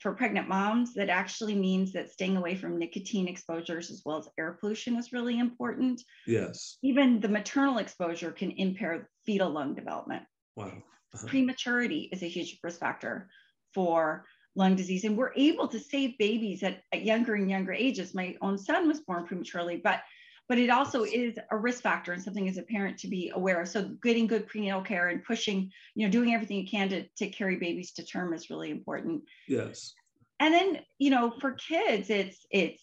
for 0.00 0.12
pregnant 0.14 0.48
moms, 0.48 0.94
that 0.94 1.08
actually 1.08 1.54
means 1.54 1.92
that 1.92 2.10
staying 2.10 2.36
away 2.36 2.54
from 2.54 2.78
nicotine 2.78 3.28
exposures 3.28 3.90
as 3.90 4.02
well 4.04 4.18
as 4.18 4.28
air 4.38 4.56
pollution 4.60 4.96
is 4.96 5.12
really 5.12 5.38
important. 5.38 6.02
Yes. 6.26 6.78
Even 6.82 7.20
the 7.20 7.28
maternal 7.28 7.78
exposure 7.78 8.30
can 8.30 8.50
impair 8.52 9.08
fetal 9.24 9.50
lung 9.50 9.74
development. 9.74 10.24
Wow. 10.54 10.82
Uh-huh. 11.14 11.26
Prematurity 11.26 12.08
is 12.12 12.22
a 12.22 12.28
huge 12.28 12.58
risk 12.62 12.80
factor 12.80 13.28
for 13.74 14.26
lung 14.54 14.76
disease. 14.76 15.04
And 15.04 15.16
we're 15.16 15.32
able 15.36 15.68
to 15.68 15.78
save 15.78 16.18
babies 16.18 16.62
at, 16.62 16.82
at 16.92 17.02
younger 17.02 17.34
and 17.34 17.48
younger 17.48 17.72
ages. 17.72 18.14
My 18.14 18.36
own 18.40 18.58
son 18.58 18.88
was 18.88 19.00
born 19.00 19.26
prematurely, 19.26 19.80
but 19.82 20.00
but 20.48 20.58
it 20.58 20.70
also 20.70 21.04
is 21.04 21.36
a 21.50 21.56
risk 21.56 21.82
factor 21.82 22.12
and 22.12 22.22
something 22.22 22.48
as 22.48 22.56
a 22.56 22.62
parent 22.62 22.98
to 22.98 23.08
be 23.08 23.32
aware 23.34 23.60
of. 23.60 23.68
So 23.68 23.90
getting 24.02 24.26
good 24.26 24.46
prenatal 24.46 24.82
care 24.82 25.08
and 25.08 25.24
pushing, 25.24 25.70
you 25.94 26.06
know, 26.06 26.12
doing 26.12 26.34
everything 26.34 26.58
you 26.58 26.68
can 26.68 26.88
to, 26.90 27.04
to 27.16 27.28
carry 27.28 27.56
babies 27.56 27.92
to 27.92 28.04
term 28.04 28.32
is 28.32 28.50
really 28.50 28.70
important. 28.70 29.22
Yes. 29.48 29.94
And 30.38 30.54
then, 30.54 30.80
you 30.98 31.10
know, 31.10 31.32
for 31.40 31.52
kids, 31.52 32.10
it's 32.10 32.46
it's 32.50 32.82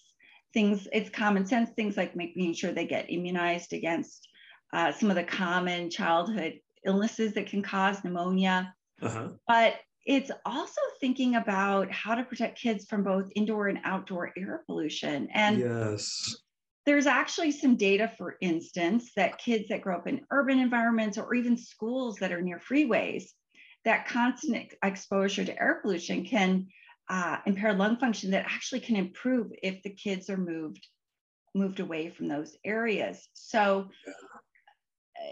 things, 0.54 0.88
it's 0.92 1.10
common 1.10 1.46
sense, 1.46 1.70
things 1.72 1.96
like 1.96 2.16
making 2.16 2.54
sure 2.54 2.72
they 2.72 2.86
get 2.86 3.10
immunized 3.10 3.74
against 3.74 4.28
uh, 4.74 4.92
some 4.92 5.10
of 5.10 5.16
the 5.16 5.24
common 5.24 5.90
childhood 5.90 6.60
illnesses 6.86 7.34
that 7.34 7.48
can 7.48 7.62
cause 7.62 8.04
pneumonia. 8.04 8.74
Uh-huh. 9.02 9.30
But 9.48 9.76
it's 10.06 10.32
also 10.46 10.82
thinking 11.00 11.36
about 11.36 11.90
how 11.92 12.14
to 12.16 12.24
protect 12.24 12.60
kids 12.60 12.86
from 12.86 13.04
both 13.04 13.30
indoor 13.36 13.70
and 13.70 13.80
outdoor 13.86 14.34
air 14.38 14.64
pollution. 14.68 15.30
And 15.34 15.60
yes 15.60 16.43
there's 16.86 17.06
actually 17.06 17.52
some 17.52 17.76
data, 17.76 18.12
for 18.18 18.36
instance, 18.42 19.12
that 19.16 19.38
kids 19.38 19.70
that 19.70 19.82
grow 19.82 19.98
up 19.98 20.08
in 20.08 20.26
urban 20.32 20.60
environments 20.60 21.18
or 21.18 21.34
even 21.34 21.58
schools 21.58 22.18
that 22.18 22.32
are 22.32 22.42
near 22.42 22.60
freeways, 22.60 23.24
that 23.86 24.08
constant 24.08 24.74
exposure 24.84 25.46
to 25.46 25.62
air 25.62 25.80
pollution 25.82 26.26
can 26.26 26.68
uh, 27.10 27.38
impair 27.46 27.74
lung 27.74 27.98
function 27.98 28.32
that 28.32 28.46
actually 28.46 28.80
can 28.80 28.96
improve 28.96 29.52
if 29.62 29.82
the 29.84 29.90
kids 29.90 30.30
are 30.30 30.38
moved 30.38 30.86
moved 31.56 31.80
away 31.80 32.10
from 32.10 32.28
those 32.28 32.58
areas. 32.66 33.28
So 33.34 33.90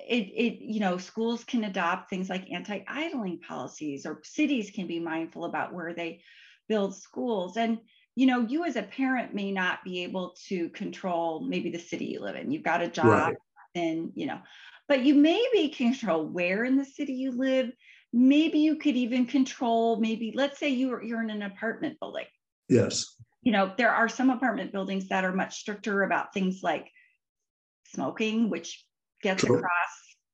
it, 0.07 0.27
it 0.35 0.59
you 0.61 0.79
know 0.79 0.97
schools 0.97 1.43
can 1.43 1.63
adopt 1.63 2.09
things 2.09 2.29
like 2.29 2.51
anti-idling 2.51 3.39
policies 3.39 4.05
or 4.05 4.21
cities 4.23 4.71
can 4.71 4.87
be 4.87 4.99
mindful 4.99 5.45
about 5.45 5.73
where 5.73 5.93
they 5.93 6.21
build 6.69 6.95
schools 6.95 7.57
and 7.57 7.79
you 8.15 8.25
know, 8.25 8.41
you 8.41 8.65
as 8.65 8.75
a 8.75 8.83
parent 8.83 9.33
may 9.33 9.51
not 9.51 9.83
be 9.83 10.03
able 10.03 10.35
to 10.47 10.69
control 10.69 11.45
maybe 11.47 11.69
the 11.71 11.79
city 11.79 12.05
you 12.05 12.19
live 12.19 12.35
in. 12.35 12.51
You've 12.51 12.63
got 12.63 12.81
a 12.81 12.87
job 12.87 13.05
right. 13.05 13.35
and, 13.75 14.11
you 14.15 14.25
know, 14.25 14.39
but 14.87 15.03
you 15.03 15.15
maybe 15.15 15.69
can 15.69 15.93
control 15.93 16.25
where 16.25 16.65
in 16.65 16.75
the 16.77 16.85
city 16.85 17.13
you 17.13 17.31
live. 17.31 17.71
Maybe 18.13 18.59
you 18.59 18.75
could 18.75 18.97
even 18.97 19.25
control, 19.25 20.01
maybe, 20.01 20.33
let's 20.35 20.59
say 20.59 20.69
you're, 20.69 21.01
you're 21.01 21.23
in 21.23 21.29
an 21.29 21.43
apartment 21.43 21.97
building. 22.01 22.25
Yes. 22.67 23.15
You 23.41 23.53
know, 23.53 23.71
there 23.77 23.91
are 23.91 24.09
some 24.09 24.29
apartment 24.29 24.73
buildings 24.73 25.07
that 25.07 25.23
are 25.23 25.31
much 25.31 25.55
stricter 25.55 26.03
about 26.03 26.33
things 26.33 26.59
like 26.61 26.91
smoking, 27.87 28.49
which 28.49 28.85
gets 29.23 29.43
across, 29.43 29.63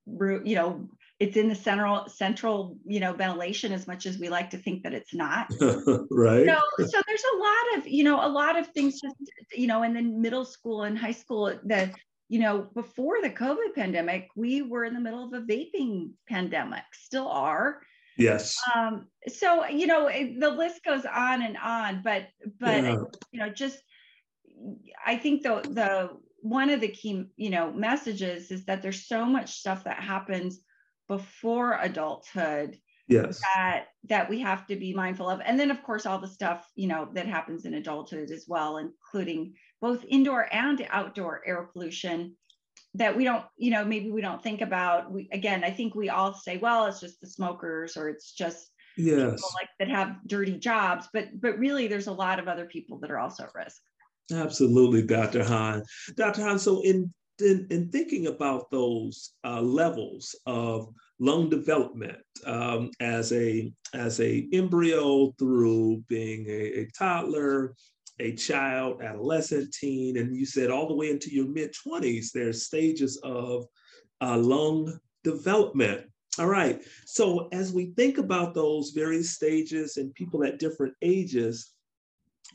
you 0.08 0.56
know, 0.56 0.90
it's 1.20 1.36
in 1.36 1.50
the 1.50 1.56
central 1.56 2.08
central 2.08 2.78
you 2.86 3.00
know 3.00 3.14
ventilation 3.14 3.72
as 3.72 3.88
much 3.88 4.06
as 4.06 4.20
we 4.20 4.30
like 4.30 4.50
to 4.52 4.58
think 4.58 4.84
that 4.84 4.94
it's 4.94 5.14
not. 5.14 5.52
Right. 6.10 6.46
So 6.48 6.86
so 6.86 7.02
there's 7.08 7.24
a 7.34 7.38
lot 7.38 7.78
of 7.78 7.88
you 7.88 8.04
know 8.04 8.26
a 8.26 8.30
lot 8.30 8.58
of 8.58 8.68
things 8.68 9.02
just 9.02 9.16
you 9.56 9.68
know 9.68 9.84
in 9.84 9.94
the 9.94 10.02
middle 10.02 10.46
school 10.46 10.84
and 10.84 10.98
high 10.98 11.12
school 11.12 11.58
the 11.64 11.92
you 12.30 12.40
know 12.40 12.68
before 12.74 13.22
the 13.22 13.30
covid 13.30 13.74
pandemic 13.76 14.28
we 14.36 14.62
were 14.62 14.86
in 14.86 14.94
the 14.94 15.00
middle 15.00 15.26
of 15.26 15.34
a 15.34 15.42
vaping 15.42 16.12
pandemic 16.28 16.84
still 16.94 17.28
are. 17.28 17.82
Yes. 18.18 18.56
Um 18.76 19.08
so 19.28 19.68
you 19.68 19.88
know 19.88 20.08
it, 20.08 20.40
the 20.40 20.50
list 20.50 20.84
goes 20.84 21.06
on 21.06 21.42
and 21.42 21.58
on 21.58 22.02
but 22.04 22.28
but 22.60 22.84
yeah. 22.84 22.98
you 23.32 23.40
know 23.40 23.50
just 23.50 23.80
i 25.06 25.16
think 25.16 25.44
the 25.44 25.62
the 25.62 26.10
one 26.42 26.70
of 26.70 26.82
the 26.82 26.88
key 26.88 27.26
you 27.36 27.50
know 27.50 27.72
messages 27.72 28.52
is 28.52 28.66
that 28.66 28.82
there's 28.82 29.08
so 29.08 29.26
much 29.26 29.54
stuff 29.60 29.84
that 29.84 30.02
happens 30.02 30.62
before 31.08 31.78
adulthood 31.82 32.78
yes. 33.08 33.42
that 33.56 33.86
that 34.10 34.30
we 34.30 34.40
have 34.40 34.66
to 34.68 34.76
be 34.76 34.94
mindful 34.94 35.30
of. 35.30 35.42
And 35.44 35.60
then 35.60 35.72
of 35.72 35.82
course 35.84 36.06
all 36.06 36.20
the 36.20 36.28
stuff 36.28 36.68
you 36.76 36.88
know 36.88 37.10
that 37.14 37.28
happens 37.28 37.66
in 37.66 37.76
adulthood 37.76 38.32
as 38.32 38.46
well 38.48 38.78
including 38.78 39.54
both 39.82 40.04
indoor 40.08 40.48
and 40.54 40.86
outdoor 40.90 41.42
air 41.46 41.70
pollution 41.72 42.36
that 42.94 43.16
we 43.16 43.24
don't 43.24 43.46
you 43.58 43.72
know 43.72 43.86
maybe 43.86 44.12
we 44.12 44.22
don't 44.22 44.44
think 44.44 44.62
about. 44.62 45.12
We 45.12 45.30
again 45.32 45.64
i 45.64 45.72
think 45.72 45.96
we 45.96 46.10
all 46.10 46.34
say 46.34 46.58
well 46.58 46.86
it's 46.86 47.00
just 47.00 47.22
the 47.22 47.28
smokers 47.28 47.98
or 47.98 48.10
it's 48.10 48.32
just 48.32 48.72
yes. 48.98 49.32
people 49.32 49.50
like 49.60 49.70
that 49.80 49.90
have 49.90 50.18
dirty 50.28 50.58
jobs. 50.58 51.08
But 51.14 51.40
but 51.40 51.58
really 51.58 51.88
there's 51.88 52.08
a 52.08 52.14
lot 52.14 52.40
of 52.40 52.48
other 52.48 52.66
people 52.66 53.00
that 53.00 53.12
are 53.12 53.20
also 53.20 53.44
at 53.44 53.56
risk. 53.56 53.82
Absolutely 54.32 55.04
dr 55.04 55.44
han. 55.44 55.84
Dr 56.16 56.42
han 56.42 56.60
so 56.60 56.82
in 56.82 57.14
in, 57.42 57.68
in 57.70 57.90
thinking 57.90 58.28
about 58.28 58.70
those 58.72 59.32
uh, 59.44 59.62
levels 59.62 60.36
of 60.46 60.90
lung 61.20 61.50
development 61.50 62.18
um, 62.46 62.92
as 63.00 63.32
a 63.34 63.72
as 63.94 64.20
a 64.20 64.48
embryo 64.54 65.32
through 65.40 66.04
being 66.08 66.46
a, 66.48 66.82
a, 66.82 66.88
toddler, 66.98 67.74
a 68.20 68.34
child, 68.34 69.02
adolescent, 69.02 69.74
teen, 69.74 70.18
and 70.18 70.36
you 70.36 70.46
said 70.46 70.70
all 70.70 70.88
the 70.88 70.96
way 70.96 71.10
into 71.10 71.34
your 71.34 71.48
mid 71.48 71.74
20s, 71.88 72.32
there's 72.34 72.66
stages 72.66 73.18
of 73.24 73.66
uh, 74.22 74.38
lung 74.38 74.98
development. 75.24 76.02
All 76.40 76.48
right. 76.48 76.84
So 77.06 77.48
as 77.52 77.74
we 77.74 77.94
think 77.98 78.20
about 78.20 78.54
those 78.54 78.92
various 78.92 79.32
stages 79.32 79.98
and 79.98 80.14
people 80.14 80.44
at 80.44 80.60
different 80.60 80.94
ages, 81.02 81.74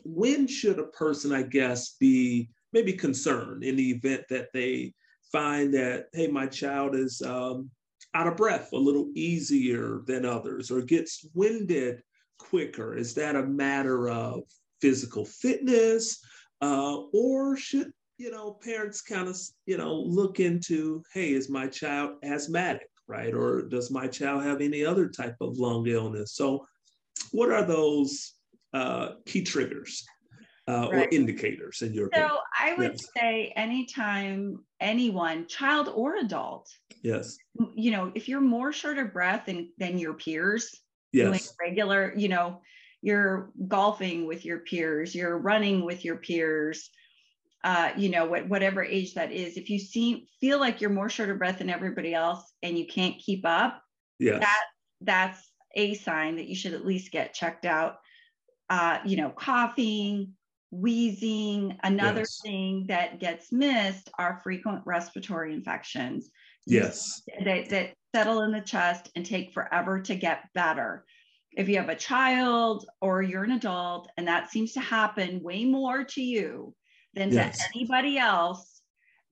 when 0.05 0.47
should 0.47 0.79
a 0.79 0.85
person, 0.85 1.33
I 1.33 1.43
guess, 1.43 1.97
be 1.99 2.49
maybe 2.73 2.93
concern 2.93 3.63
in 3.63 3.77
the 3.77 3.91
event 3.91 4.25
that 4.31 4.49
they 4.53 4.95
find 5.31 5.73
that, 5.75 6.07
hey, 6.13 6.27
my 6.27 6.47
child 6.47 6.95
is 6.95 7.23
um, 7.23 7.71
out 8.15 8.27
of 8.27 8.37
breath 8.37 8.73
a 8.73 8.77
little 8.77 9.09
easier 9.15 10.03
than 10.07 10.25
others 10.25 10.71
or 10.71 10.83
gets 10.83 11.27
winded 11.35 12.03
quicker? 12.39 12.95
Is 12.95 13.15
that 13.15 13.37
a 13.37 13.43
matter 13.43 14.09
of 14.09 14.43
physical 14.81 15.25
fitness? 15.25 16.19
Uh, 16.61 17.03
or 17.13 17.57
should 17.57 17.93
you 18.19 18.31
know 18.31 18.53
parents 18.63 19.01
kind 19.01 19.27
of 19.27 19.37
you 19.67 19.77
know 19.77 19.95
look 19.95 20.39
into 20.39 21.03
hey 21.13 21.33
is 21.33 21.51
my 21.51 21.67
child 21.67 22.13
asthmatic 22.23 22.89
right 23.09 23.35
or 23.35 23.63
does 23.63 23.91
my 23.91 24.07
child 24.07 24.45
have 24.45 24.61
any 24.61 24.85
other 24.85 25.09
type 25.09 25.35
of 25.41 25.59
lung 25.59 25.87
illness 25.89 26.35
so 26.35 26.65
what 27.33 27.51
are 27.51 27.65
those 27.65 28.35
uh, 28.75 29.15
key 29.27 29.43
triggers 29.43 30.05
uh, 30.73 30.89
right. 30.91 31.07
or 31.07 31.09
indicators 31.11 31.83
in 31.83 31.93
your 31.93 32.09
so 32.15 32.21
opinion? 32.21 32.39
i 32.61 32.75
would 32.75 32.93
yes. 32.93 33.09
say 33.17 33.53
anytime 33.57 34.59
anyone 34.81 35.47
child 35.47 35.91
or 35.95 36.17
adult 36.17 36.69
yes 37.03 37.37
you 37.75 37.91
know 37.91 38.11
if 38.15 38.29
you're 38.29 38.41
more 38.41 38.73
short 38.73 38.99
of 38.99 39.13
breath 39.13 39.47
than, 39.47 39.71
than 39.79 39.99
your 39.99 40.15
peers 40.15 40.81
yes. 41.13 41.27
doing 41.27 41.41
regular 41.61 42.13
you 42.17 42.29
know 42.29 42.61
you're 43.03 43.51
golfing 43.69 44.27
with 44.27 44.45
your 44.45 44.61
peers 44.61 45.15
you're 45.15 45.39
running 45.39 45.85
with 45.85 46.05
your 46.05 46.17
peers 46.17 46.91
uh, 47.65 47.93
you 47.97 48.09
know 48.09 48.25
what, 48.25 48.49
whatever 48.49 48.83
age 48.83 49.15
that 49.15 49.31
is 49.31 49.57
if 49.57 49.71
you 49.71 49.79
see 49.79 50.27
feel 50.41 50.59
like 50.59 50.81
you're 50.81 50.91
more 50.91 51.09
short 51.09 51.31
of 51.31 51.39
breath 51.39 51.59
than 51.59 51.71
everybody 51.71 52.13
else 52.13 52.53
and 52.63 52.77
you 52.77 52.87
can't 52.87 53.19
keep 53.19 53.47
up 53.47 53.81
yes. 54.19 54.41
that 54.41 54.65
that's 55.01 55.51
a 55.77 55.95
sign 55.95 56.37
that 56.37 56.49
you 56.49 56.57
should 56.57 56.75
at 56.75 56.85
least 56.85 57.13
get 57.13 57.35
checked 57.35 57.65
out 57.65 57.99
uh, 58.69 58.99
you 59.05 59.17
know 59.17 59.31
coughing 59.31 60.33
wheezing. 60.73 61.79
Another 61.85 62.21
yes. 62.21 62.41
thing 62.43 62.87
that 62.89 63.21
gets 63.21 63.53
missed 63.53 64.11
are 64.19 64.41
frequent 64.43 64.83
respiratory 64.85 65.55
infections. 65.55 66.31
Yes. 66.67 67.23
That, 67.45 67.69
that 67.69 67.95
settle 68.15 68.43
in 68.43 68.53
the 68.53 68.61
chest 68.61 69.11
and 69.15 69.25
take 69.25 69.53
forever 69.53 70.01
to 70.01 70.15
get 70.15 70.49
better. 70.55 71.05
If 71.53 71.69
you 71.69 71.77
have 71.77 71.91
a 71.91 71.95
child 71.95 72.87
or 73.01 73.23
you're 73.23 73.45
an 73.45 73.53
adult 73.53 74.11
and 74.17 74.27
that 74.27 74.51
seems 74.51 74.73
to 74.73 74.81
happen 74.81 75.43
way 75.43 75.65
more 75.65 76.03
to 76.03 76.23
you 76.23 76.75
than 77.15 77.31
yes. 77.31 77.59
to 77.59 77.65
anybody 77.77 78.19
else, 78.19 78.81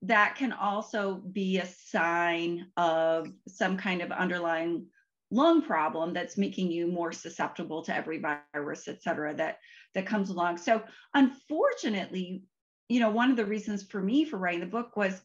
that 0.03 0.35
can 0.35 0.51
also 0.51 1.15
be 1.15 1.57
a 1.57 1.65
sign 1.65 2.67
of 2.77 3.27
some 3.47 3.77
kind 3.77 4.01
of 4.01 4.11
underlying 4.11 4.85
lung 5.31 5.61
problem 5.61 6.13
that's 6.13 6.37
making 6.37 6.71
you 6.71 6.87
more 6.87 7.11
susceptible 7.11 7.81
to 7.83 7.95
every 7.95 8.19
virus, 8.19 8.87
et 8.87 9.01
cetera, 9.01 9.33
that, 9.33 9.57
that 9.95 10.05
comes 10.05 10.29
along. 10.29 10.57
So 10.57 10.81
unfortunately, 11.13 12.43
you 12.89 12.99
know, 12.99 13.09
one 13.09 13.31
of 13.31 13.37
the 13.37 13.45
reasons 13.45 13.83
for 13.83 14.01
me 14.01 14.25
for 14.25 14.37
writing 14.37 14.59
the 14.59 14.65
book 14.65 14.97
was 14.97 15.21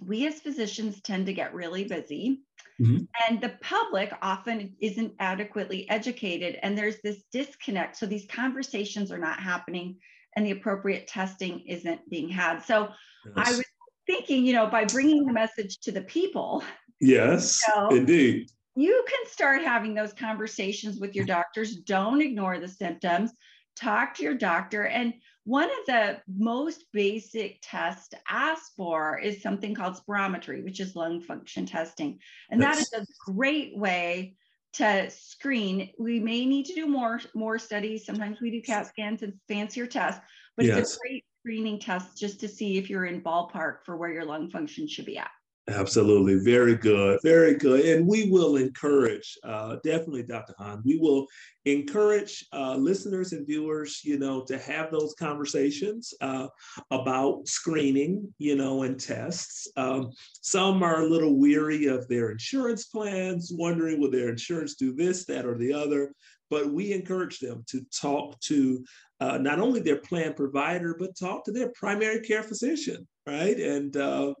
we 0.00 0.26
as 0.26 0.40
physicians 0.40 1.00
tend 1.00 1.26
to 1.26 1.32
get 1.32 1.54
really 1.54 1.84
busy 1.84 2.42
mm-hmm. 2.80 3.04
and 3.28 3.40
the 3.40 3.56
public 3.60 4.12
often 4.22 4.74
isn't 4.80 5.12
adequately 5.20 5.88
educated 5.88 6.58
and 6.62 6.76
there's 6.76 7.00
this 7.02 7.22
disconnect 7.32 7.96
so 7.96 8.06
these 8.06 8.26
conversations 8.26 9.12
are 9.12 9.18
not 9.18 9.38
happening 9.38 9.96
and 10.36 10.44
the 10.44 10.50
appropriate 10.50 11.06
testing 11.06 11.60
isn't 11.66 12.00
being 12.10 12.28
had 12.28 12.58
so 12.58 12.88
yes. 13.36 13.48
i 13.48 13.50
was 13.52 13.64
thinking 14.06 14.44
you 14.44 14.52
know 14.52 14.66
by 14.66 14.84
bringing 14.84 15.24
the 15.24 15.32
message 15.32 15.78
to 15.78 15.92
the 15.92 16.02
people 16.02 16.62
yes 17.00 17.60
you 17.68 17.74
know, 17.74 17.88
indeed 17.90 18.48
you 18.76 19.04
can 19.08 19.30
start 19.30 19.62
having 19.62 19.94
those 19.94 20.12
conversations 20.12 20.98
with 20.98 21.14
your 21.14 21.26
doctors. 21.26 21.76
Don't 21.76 22.20
ignore 22.20 22.58
the 22.58 22.68
symptoms. 22.68 23.32
Talk 23.76 24.14
to 24.14 24.22
your 24.22 24.34
doctor. 24.34 24.86
And 24.86 25.14
one 25.44 25.68
of 25.68 25.86
the 25.86 26.20
most 26.26 26.84
basic 26.92 27.58
tests 27.62 28.08
to 28.08 28.18
ask 28.28 28.74
for 28.76 29.18
is 29.18 29.42
something 29.42 29.74
called 29.74 29.96
spirometry, 29.96 30.64
which 30.64 30.80
is 30.80 30.96
lung 30.96 31.20
function 31.20 31.66
testing. 31.66 32.18
And 32.50 32.62
that 32.62 32.78
is 32.78 32.92
a 32.92 33.06
great 33.30 33.76
way 33.76 34.36
to 34.74 35.10
screen. 35.10 35.90
We 35.98 36.18
may 36.18 36.46
need 36.46 36.66
to 36.66 36.74
do 36.74 36.86
more, 36.86 37.20
more 37.34 37.58
studies. 37.58 38.06
Sometimes 38.06 38.40
we 38.40 38.50
do 38.50 38.62
CAT 38.62 38.86
scans 38.86 39.22
and 39.22 39.34
fancier 39.48 39.86
tests, 39.86 40.20
but 40.56 40.66
yes. 40.66 40.78
it's 40.78 40.96
a 40.96 40.98
great 41.00 41.24
screening 41.40 41.78
test 41.78 42.16
just 42.16 42.40
to 42.40 42.48
see 42.48 42.78
if 42.78 42.90
you're 42.90 43.04
in 43.04 43.20
ballpark 43.20 43.84
for 43.84 43.96
where 43.96 44.12
your 44.12 44.24
lung 44.24 44.50
function 44.50 44.88
should 44.88 45.06
be 45.06 45.18
at. 45.18 45.30
Absolutely. 45.66 46.44
Very 46.44 46.74
good. 46.74 47.18
Very 47.22 47.54
good. 47.54 47.86
And 47.86 48.06
we 48.06 48.30
will 48.30 48.56
encourage, 48.56 49.38
uh, 49.44 49.76
definitely, 49.82 50.22
Dr. 50.22 50.54
Han, 50.58 50.82
we 50.84 50.98
will 50.98 51.26
encourage 51.64 52.44
uh, 52.52 52.76
listeners 52.76 53.32
and 53.32 53.46
viewers, 53.46 54.02
you 54.04 54.18
know, 54.18 54.44
to 54.44 54.58
have 54.58 54.90
those 54.90 55.14
conversations 55.18 56.12
uh, 56.20 56.48
about 56.90 57.48
screening, 57.48 58.32
you 58.36 58.56
know, 58.56 58.82
and 58.82 59.00
tests. 59.00 59.66
Um, 59.78 60.10
some 60.42 60.82
are 60.82 61.00
a 61.00 61.08
little 61.08 61.38
weary 61.38 61.86
of 61.86 62.06
their 62.08 62.30
insurance 62.30 62.84
plans, 62.84 63.50
wondering 63.50 63.98
will 64.00 64.10
their 64.10 64.28
insurance 64.28 64.74
do 64.74 64.92
this, 64.94 65.24
that, 65.26 65.46
or 65.46 65.56
the 65.56 65.72
other. 65.72 66.12
But 66.50 66.74
we 66.74 66.92
encourage 66.92 67.38
them 67.38 67.64
to 67.68 67.80
talk 67.90 68.38
to 68.40 68.84
uh, 69.20 69.38
not 69.38 69.60
only 69.60 69.80
their 69.80 69.96
plan 69.96 70.34
provider, 70.34 70.94
but 70.98 71.16
talk 71.16 71.44
to 71.44 71.52
their 71.52 71.72
primary 71.74 72.20
care 72.20 72.42
physician, 72.42 73.08
right? 73.26 73.58
And 73.58 73.96
uh, 73.96 74.34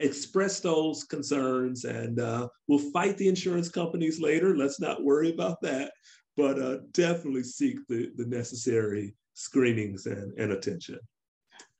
express 0.00 0.60
those 0.60 1.04
concerns 1.04 1.84
and 1.84 2.20
uh, 2.20 2.48
we'll 2.68 2.90
fight 2.90 3.16
the 3.18 3.28
insurance 3.28 3.68
companies 3.68 4.20
later. 4.20 4.56
Let's 4.56 4.80
not 4.80 5.04
worry 5.04 5.30
about 5.30 5.60
that, 5.62 5.92
but 6.36 6.58
uh, 6.58 6.78
definitely 6.92 7.44
seek 7.44 7.86
the, 7.88 8.10
the 8.16 8.26
necessary 8.26 9.14
screenings 9.34 10.06
and, 10.06 10.32
and 10.38 10.52
attention. 10.52 10.98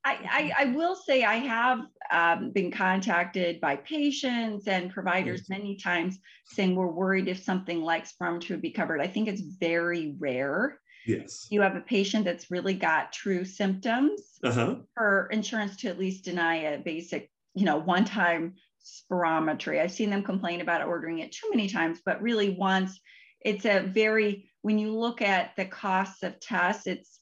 I, 0.02 0.52
I, 0.58 0.62
I, 0.62 0.64
will 0.72 0.96
say 0.96 1.24
I 1.24 1.34
have 1.36 1.80
um, 2.10 2.52
been 2.52 2.70
contacted 2.70 3.60
by 3.60 3.76
patients 3.76 4.66
and 4.66 4.90
providers 4.90 5.40
yes. 5.40 5.50
many 5.50 5.76
times 5.76 6.18
saying 6.46 6.74
we're 6.74 6.86
worried 6.86 7.28
if 7.28 7.42
something 7.42 7.82
like 7.82 8.08
spirometry 8.08 8.50
would 8.50 8.62
be 8.62 8.70
covered. 8.70 9.02
I 9.02 9.06
think 9.06 9.28
it's 9.28 9.42
very 9.42 10.14
rare. 10.18 10.80
Yes. 11.06 11.48
You 11.50 11.60
have 11.60 11.76
a 11.76 11.82
patient 11.82 12.24
that's 12.24 12.50
really 12.50 12.74
got 12.74 13.12
true 13.12 13.44
symptoms 13.44 14.22
uh-huh. 14.42 14.76
for 14.94 15.28
insurance 15.32 15.76
to 15.78 15.88
at 15.88 15.98
least 15.98 16.24
deny 16.24 16.56
a 16.56 16.78
basic 16.78 17.30
you 17.54 17.64
know, 17.64 17.78
one 17.78 18.04
time 18.04 18.54
spirometry. 18.84 19.80
I've 19.80 19.92
seen 19.92 20.10
them 20.10 20.22
complain 20.22 20.60
about 20.60 20.86
ordering 20.86 21.18
it 21.18 21.32
too 21.32 21.48
many 21.50 21.68
times, 21.68 22.00
but 22.04 22.22
really 22.22 22.50
once 22.50 22.98
it's 23.40 23.64
a 23.64 23.80
very, 23.80 24.50
when 24.62 24.78
you 24.78 24.92
look 24.92 25.22
at 25.22 25.56
the 25.56 25.64
costs 25.64 26.22
of 26.22 26.40
tests, 26.40 26.86
it's, 26.86 27.20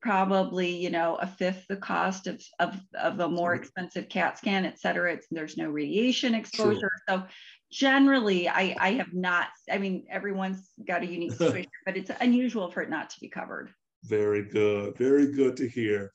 probably 0.00 0.76
you 0.76 0.90
know 0.90 1.16
a 1.16 1.26
fifth 1.26 1.64
the 1.68 1.76
cost 1.76 2.26
of 2.26 2.40
of, 2.60 2.80
of 2.94 3.18
a 3.20 3.28
more 3.28 3.54
expensive 3.54 4.08
cat 4.08 4.38
scan 4.38 4.64
et 4.64 4.78
cetera. 4.78 5.12
It's, 5.12 5.26
there's 5.30 5.56
no 5.56 5.68
radiation 5.68 6.34
exposure. 6.34 6.92
So 7.08 7.24
generally 7.70 8.48
I, 8.48 8.74
I 8.78 8.92
have 8.92 9.12
not 9.12 9.48
i 9.70 9.76
mean 9.76 10.06
everyone's 10.10 10.70
got 10.86 11.02
a 11.02 11.06
unique 11.06 11.32
situation 11.36 11.70
but 11.84 11.98
it's 11.98 12.10
unusual 12.20 12.70
for 12.70 12.82
it 12.82 12.90
not 12.90 13.10
to 13.10 13.20
be 13.20 13.28
covered. 13.28 13.70
Very 14.04 14.44
good. 14.44 14.96
Very 14.96 15.32
good 15.32 15.56
to 15.56 15.68
hear 15.68 16.12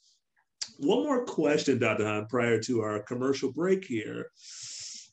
one 0.79 1.03
more 1.03 1.25
question 1.25 1.79
dr. 1.79 2.05
Han 2.05 2.25
prior 2.27 2.59
to 2.61 2.81
our 2.81 3.01
commercial 3.03 3.51
break 3.51 3.85
here. 3.85 4.27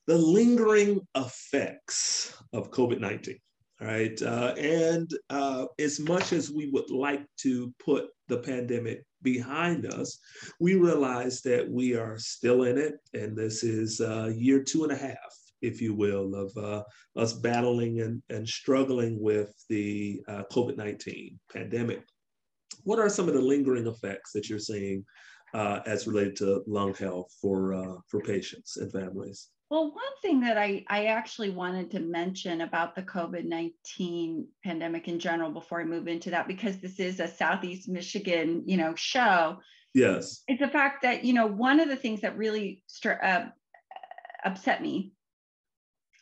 The 0.07 0.19
lingering 0.19 1.01
effects 1.15 2.37
of 2.53 2.71
covid-19 2.71 3.37
right? 3.83 4.21
Uh, 4.21 4.55
and 4.59 5.11
uh, 5.31 5.65
as 5.79 5.99
much 5.99 6.35
as 6.35 6.51
we 6.51 6.69
would 6.69 6.91
like 6.91 7.25
to 7.39 7.73
put 7.83 8.09
the 8.29 8.37
pandemic 8.37 9.03
behind 9.23 9.87
us 9.87 10.19
we 10.61 10.75
realize 10.75 11.41
that 11.43 11.71
we 11.71 11.95
are 11.95 12.19
still 12.19 12.65
in 12.65 12.77
it 12.77 12.95
and 13.15 13.37
this 13.37 13.63
is 13.63 14.01
uh, 14.01 14.31
year 14.35 14.63
two 14.63 14.83
and 14.83 14.93
a 14.93 14.97
half 14.97 15.17
if 15.63 15.81
you 15.81 15.95
will, 15.95 16.35
of 16.35 16.57
uh, 16.57 16.83
us 17.17 17.33
battling 17.33 18.01
and, 18.01 18.23
and 18.31 18.49
struggling 18.49 19.21
with 19.21 19.53
the 19.69 20.23
uh, 20.29 20.43
COVID 20.53 20.77
19 20.77 21.39
pandemic. 21.53 22.03
What 22.85 22.99
are 22.99 23.09
some 23.09 23.29
of 23.29 23.35
the 23.35 23.41
lingering 23.41 23.87
effects 23.87 24.33
that 24.33 24.49
you're 24.49 24.59
seeing 24.59 25.05
uh, 25.55 25.81
as 25.87 26.07
related 26.07 26.37
to 26.37 26.63
lung 26.67 26.95
health 26.95 27.35
for, 27.41 27.75
uh, 27.75 27.97
for 28.07 28.21
patients 28.21 28.77
and 28.77 28.91
families? 28.93 29.49
Well, 29.71 29.93
one 29.93 30.17
thing 30.21 30.41
that 30.41 30.59
I, 30.59 30.85
I 30.89 31.07
actually 31.07 31.51
wanted 31.51 31.93
to 31.93 32.01
mention 32.01 32.63
about 32.63 32.97
the 32.97 33.03
COVID 33.03 33.45
19 33.45 34.49
pandemic 34.65 35.07
in 35.07 35.21
general 35.21 35.53
before 35.53 35.81
I 35.81 35.85
move 35.85 36.09
into 36.09 36.31
that, 36.31 36.49
because 36.49 36.79
this 36.79 36.99
is 36.99 37.21
a 37.21 37.29
Southeast 37.29 37.89
Michigan, 37.89 38.65
you 38.67 38.77
know, 38.77 38.95
show. 38.97 39.59
Yes. 39.95 40.43
It's 40.49 40.61
the 40.61 40.69
fact 40.69 41.03
that, 41.03 41.25
you 41.25 41.35
know, 41.35 41.47
one 41.47 41.79
of 41.79 41.89
the 41.89 41.97
things 41.97 42.21
that 42.23 42.37
really 42.37 42.83
uh, 43.05 43.45
upset 44.45 44.83
me 44.83 45.13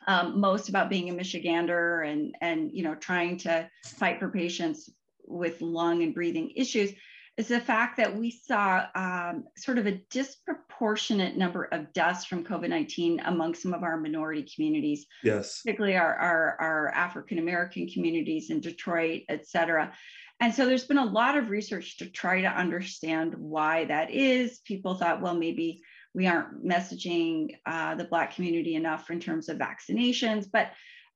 um, 0.09 0.41
most 0.41 0.71
about 0.71 0.89
being 0.89 1.11
a 1.11 1.13
Michigander 1.13 2.11
and 2.11 2.35
and 2.41 2.73
you 2.73 2.83
know 2.83 2.95
trying 2.95 3.37
to 3.39 3.69
fight 3.85 4.19
for 4.19 4.31
patients 4.31 4.91
with 5.25 5.61
lung 5.61 6.03
and 6.03 6.15
breathing 6.15 6.51
issues 6.57 6.93
is 7.39 7.49
the 7.49 7.61
fact 7.61 7.97
that 7.97 8.15
we 8.15 8.33
saw 8.33 8.85
um, 8.97 9.45
sort 9.57 9.79
of 9.79 9.87
a 9.87 10.01
disproportionate 10.11 11.37
number 11.37 11.65
of 11.71 11.93
deaths 11.93 12.25
from 12.25 12.45
COVID-19 12.45 13.21
among 13.27 13.55
some 13.55 13.73
of 13.73 13.85
our 13.85 13.97
minority 13.97 14.45
communities. 14.53 15.07
Yes. 15.23 15.63
Particularly 15.63 15.97
our, 15.97 16.15
our, 16.15 16.57
our 16.61 16.89
African-American 16.89 17.89
communities 17.89 18.51
in 18.51 18.61
Detroit, 18.61 19.23
et 19.29 19.47
cetera. 19.47 19.93
And 20.41 20.53
so 20.53 20.67
there's 20.67 20.87
been 20.87 20.99
a 20.99 21.05
lot 21.05 21.39
of 21.39 21.49
research 21.49 21.99
to 21.99 22.11
try 22.11 22.41
to 22.41 22.49
understand 22.49 23.35
why 23.37 23.85
that 23.85 24.11
is. 24.11 24.59
People 24.65 24.97
thought, 24.97 25.23
well, 25.23 25.35
maybe 25.35 25.81
we 26.15 26.27
aren't 26.27 26.65
messaging 26.67 27.57
uh, 27.67 27.95
the 27.95 28.05
Black 28.05 28.35
community 28.35 28.75
enough 28.75 29.11
in 29.11 29.21
terms 29.21 29.49
of 29.49 29.59
vaccinations. 29.59 30.47
But 30.53 30.73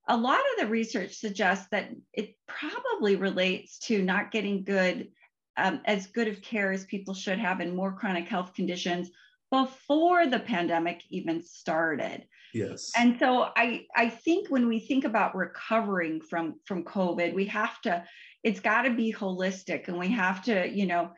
a 0.07 0.15
lot 0.15 0.39
of 0.39 0.59
the 0.59 0.67
research 0.67 1.15
suggests 1.15 1.67
that 1.71 1.89
it 2.13 2.35
probably 2.47 3.17
relates 3.17 3.79
to 3.79 4.01
not 4.01 4.31
getting 4.31 4.63
good, 4.63 5.09
um, 5.57 5.81
as 5.85 6.07
good 6.07 6.27
of 6.27 6.41
care 6.41 6.71
as 6.71 6.85
people 6.85 7.13
should 7.13 7.39
have 7.39 7.61
in 7.61 7.75
more 7.75 7.91
chronic 7.91 8.27
health 8.27 8.53
conditions 8.53 9.11
before 9.51 10.25
the 10.27 10.39
pandemic 10.39 11.03
even 11.09 11.43
started. 11.43 12.25
Yes. 12.53 12.91
And 12.97 13.17
so 13.19 13.49
I, 13.55 13.85
I 13.95 14.09
think 14.09 14.49
when 14.49 14.67
we 14.67 14.79
think 14.79 15.05
about 15.05 15.35
recovering 15.35 16.21
from, 16.21 16.55
from 16.65 16.83
COVID, 16.83 17.33
we 17.33 17.45
have 17.45 17.81
to, 17.81 18.03
it's 18.43 18.59
got 18.59 18.83
to 18.83 18.91
be 18.91 19.13
holistic 19.13 19.87
and 19.87 19.97
we 19.97 20.09
have 20.09 20.43
to, 20.43 20.67
you 20.67 20.85
know, 20.85 21.11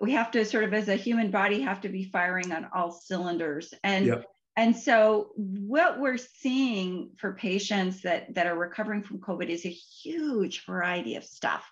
we 0.00 0.12
have 0.12 0.30
to 0.32 0.44
sort 0.44 0.64
of 0.64 0.74
as 0.74 0.88
a 0.88 0.96
human 0.96 1.30
body 1.30 1.60
have 1.60 1.80
to 1.82 1.88
be 1.88 2.04
firing 2.04 2.52
on 2.52 2.66
all 2.74 2.90
cylinders 2.90 3.72
and 3.82 4.06
yep. 4.06 4.24
and 4.56 4.76
so 4.76 5.30
what 5.36 6.00
we're 6.00 6.16
seeing 6.16 7.10
for 7.16 7.34
patients 7.34 8.02
that 8.02 8.34
that 8.34 8.46
are 8.46 8.56
recovering 8.56 9.02
from 9.02 9.18
covid 9.18 9.48
is 9.48 9.64
a 9.64 9.70
huge 9.70 10.64
variety 10.66 11.16
of 11.16 11.24
stuff 11.24 11.70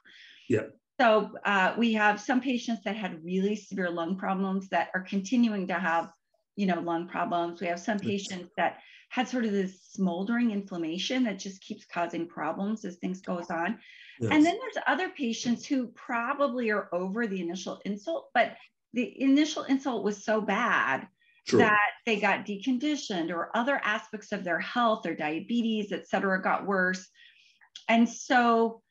yeah 0.48 0.62
so 1.00 1.30
uh, 1.44 1.74
we 1.76 1.92
have 1.94 2.20
some 2.20 2.40
patients 2.40 2.82
that 2.84 2.96
had 2.96 3.24
really 3.24 3.56
severe 3.56 3.90
lung 3.90 4.16
problems 4.16 4.68
that 4.68 4.88
are 4.94 5.02
continuing 5.02 5.66
to 5.66 5.74
have 5.74 6.10
you 6.56 6.66
know 6.66 6.80
lung 6.80 7.08
problems 7.08 7.60
we 7.60 7.66
have 7.66 7.80
some 7.80 7.98
patients 7.98 8.50
that 8.56 8.78
had 9.08 9.28
sort 9.28 9.44
of 9.44 9.52
this 9.52 9.82
smoldering 9.90 10.50
inflammation 10.50 11.24
that 11.24 11.38
just 11.38 11.60
keeps 11.62 11.84
causing 11.84 12.26
problems 12.26 12.84
as 12.84 12.96
things 12.96 13.20
goes 13.20 13.50
on 13.50 13.78
Yes. 14.22 14.30
And 14.32 14.46
then 14.46 14.56
there's 14.60 14.84
other 14.86 15.08
patients 15.08 15.66
who 15.66 15.88
probably 15.88 16.70
are 16.70 16.88
over 16.92 17.26
the 17.26 17.40
initial 17.40 17.80
insult, 17.84 18.30
but 18.34 18.54
the 18.92 19.20
initial 19.20 19.64
insult 19.64 20.04
was 20.04 20.24
so 20.24 20.40
bad 20.40 21.08
True. 21.48 21.58
that 21.58 21.90
they 22.06 22.20
got 22.20 22.46
deconditioned 22.46 23.32
or 23.32 23.50
other 23.56 23.80
aspects 23.82 24.30
of 24.30 24.44
their 24.44 24.60
health, 24.60 25.02
their 25.02 25.16
diabetes, 25.16 25.90
et 25.90 26.06
cetera, 26.06 26.40
got 26.40 26.66
worse. 26.66 27.08
And 27.88 28.08
so, 28.08 28.82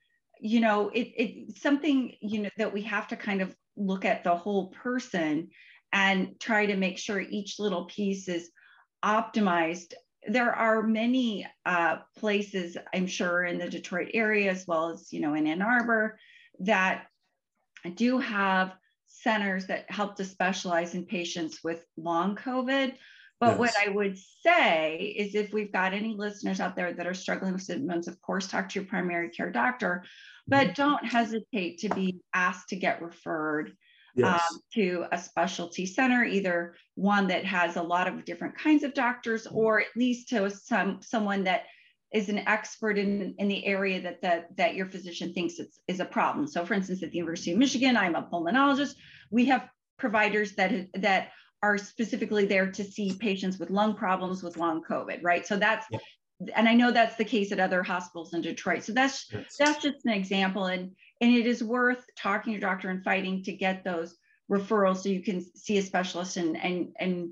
you 0.41 0.60
know, 0.60 0.89
it, 0.89 1.12
it's 1.15 1.62
something, 1.62 2.15
you 2.21 2.41
know, 2.41 2.49
that 2.58 2.73
we 2.73 2.82
have 2.82 3.08
to 3.10 3.15
kind 3.15 3.41
of 3.41 3.56
look 3.77 4.06
at 4.06 4.23
the 4.23 4.36
whole 4.36 4.67
person 4.67 5.49
and 5.93 6.39
try 6.39 6.65
to 6.65 6.75
make 6.75 6.97
sure 6.97 7.19
each 7.19 7.60
little 7.60 7.86
piece 7.86 8.27
is 8.27 8.49
optimized 9.04 9.93
there 10.27 10.54
are 10.54 10.84
many 10.84 11.47
uh, 11.65 11.97
places, 12.17 12.77
I'm 12.93 13.08
sure, 13.08 13.43
in 13.43 13.58
the 13.58 13.69
Detroit 13.69 14.12
area, 14.13 14.51
as 14.51 14.67
well 14.67 14.89
as, 14.89 15.12
you 15.12 15.19
know, 15.19 15.34
in 15.34 15.47
Ann 15.47 15.62
Arbor, 15.62 16.19
that 16.60 17.08
do 17.95 18.19
have 18.19 18.73
centers 19.08 19.67
that 19.67 19.89
help 19.89 20.15
to 20.17 20.25
specialize 20.25 20.93
in 20.93 21.06
patients 21.06 21.60
with 21.63 21.84
long 21.97 22.36
COVID. 22.36 22.93
But 23.39 23.51
yes. 23.51 23.60
what 23.60 23.73
I 23.84 23.89
would 23.89 24.17
say 24.43 25.15
is 25.17 25.34
if 25.34 25.51
we've 25.51 25.73
got 25.73 25.93
any 25.93 26.13
listeners 26.15 26.60
out 26.60 26.75
there 26.75 26.93
that 26.93 27.08
are 27.08 27.15
struggling 27.15 27.54
with 27.54 27.63
symptoms, 27.63 28.08
of 28.08 28.21
course, 28.21 28.47
talk 28.47 28.69
to 28.69 28.80
your 28.80 28.88
primary 28.88 29.30
care 29.30 29.51
doctor, 29.51 30.04
but 30.47 30.67
mm-hmm. 30.67 30.73
don't 30.73 31.06
hesitate 31.06 31.80
to 31.80 31.89
be 31.89 32.21
asked 32.34 32.69
to 32.69 32.75
get 32.75 33.01
referred 33.01 33.73
yes. 34.15 34.41
um, 34.51 34.60
to 34.73 35.06
a 35.12 35.17
specialty 35.17 35.86
center, 35.86 36.23
either 36.23 36.75
one 36.95 37.27
that 37.27 37.45
has 37.45 37.75
a 37.75 37.84
lot 37.84 38.08
of 38.08 38.25
different 38.25 38.58
kinds 38.58 38.84
of 38.84 38.93
doctors, 38.93 39.45
mm-hmm. 39.45 39.58
or 39.58 39.82
at 39.82 39.88
least 39.95 40.30
to 40.30 40.49
some 40.49 40.99
someone 41.01 41.43
that 41.43 41.63
is 42.13 42.27
an 42.27 42.39
expert 42.39 42.97
in, 42.97 43.34
in 43.38 43.47
the 43.47 43.65
area 43.65 44.01
that, 44.01 44.21
that, 44.21 44.56
that 44.58 44.75
your 44.75 44.86
physician 44.86 45.34
thinks 45.34 45.60
it's, 45.60 45.80
is 45.88 46.01
a 46.01 46.06
problem. 46.06 46.45
So 46.45 46.65
for 46.65 46.73
instance, 46.73 47.01
at 47.04 47.12
the 47.12 47.17
University 47.17 47.54
of 47.54 47.58
Michigan, 47.58 47.95
I'm 47.95 48.15
a 48.15 48.23
pulmonologist. 48.23 48.95
We 49.30 49.45
have 49.45 49.69
providers 49.97 50.54
that, 50.56 50.88
that 50.95 51.30
are 51.63 51.77
specifically 51.77 52.45
there 52.45 52.69
to 52.69 52.84
see 52.84 53.13
patients 53.17 53.60
with 53.60 53.69
lung 53.69 53.95
problems 53.95 54.43
with 54.43 54.58
long 54.58 54.84
COVID, 54.84 55.19
right? 55.23 55.47
So 55.47 55.58
that's. 55.58 55.86
And 56.56 56.67
I 56.67 56.73
know 56.73 56.91
that's 56.91 57.15
the 57.15 57.25
case 57.25 57.51
at 57.51 57.60
other 57.60 57.84
hospitals 57.84 58.34
in 58.34 58.41
Detroit. 58.41 58.84
So 58.84 58.93
that's, 58.93 59.27
yes. 59.32 59.56
that's 59.58 59.82
just 59.82 60.06
an 60.06 60.13
example. 60.13 60.65
And, 60.65 60.91
and 61.19 61.36
it 61.36 61.45
is 61.45 61.63
worth 61.63 62.04
talking 62.17 62.54
to 62.54 62.60
your 62.60 62.69
doctor 62.69 62.89
and 62.89 63.04
fighting 63.04 63.43
to 63.43 63.54
get 63.54 63.84
those 63.84 64.17
referrals 64.51 64.97
so 64.97 65.10
you 65.10 65.23
can 65.23 65.43
see 65.56 65.77
a 65.77 65.82
specialist 65.82 66.38
and 66.38 66.58
and 66.58 66.89
and 66.99 67.30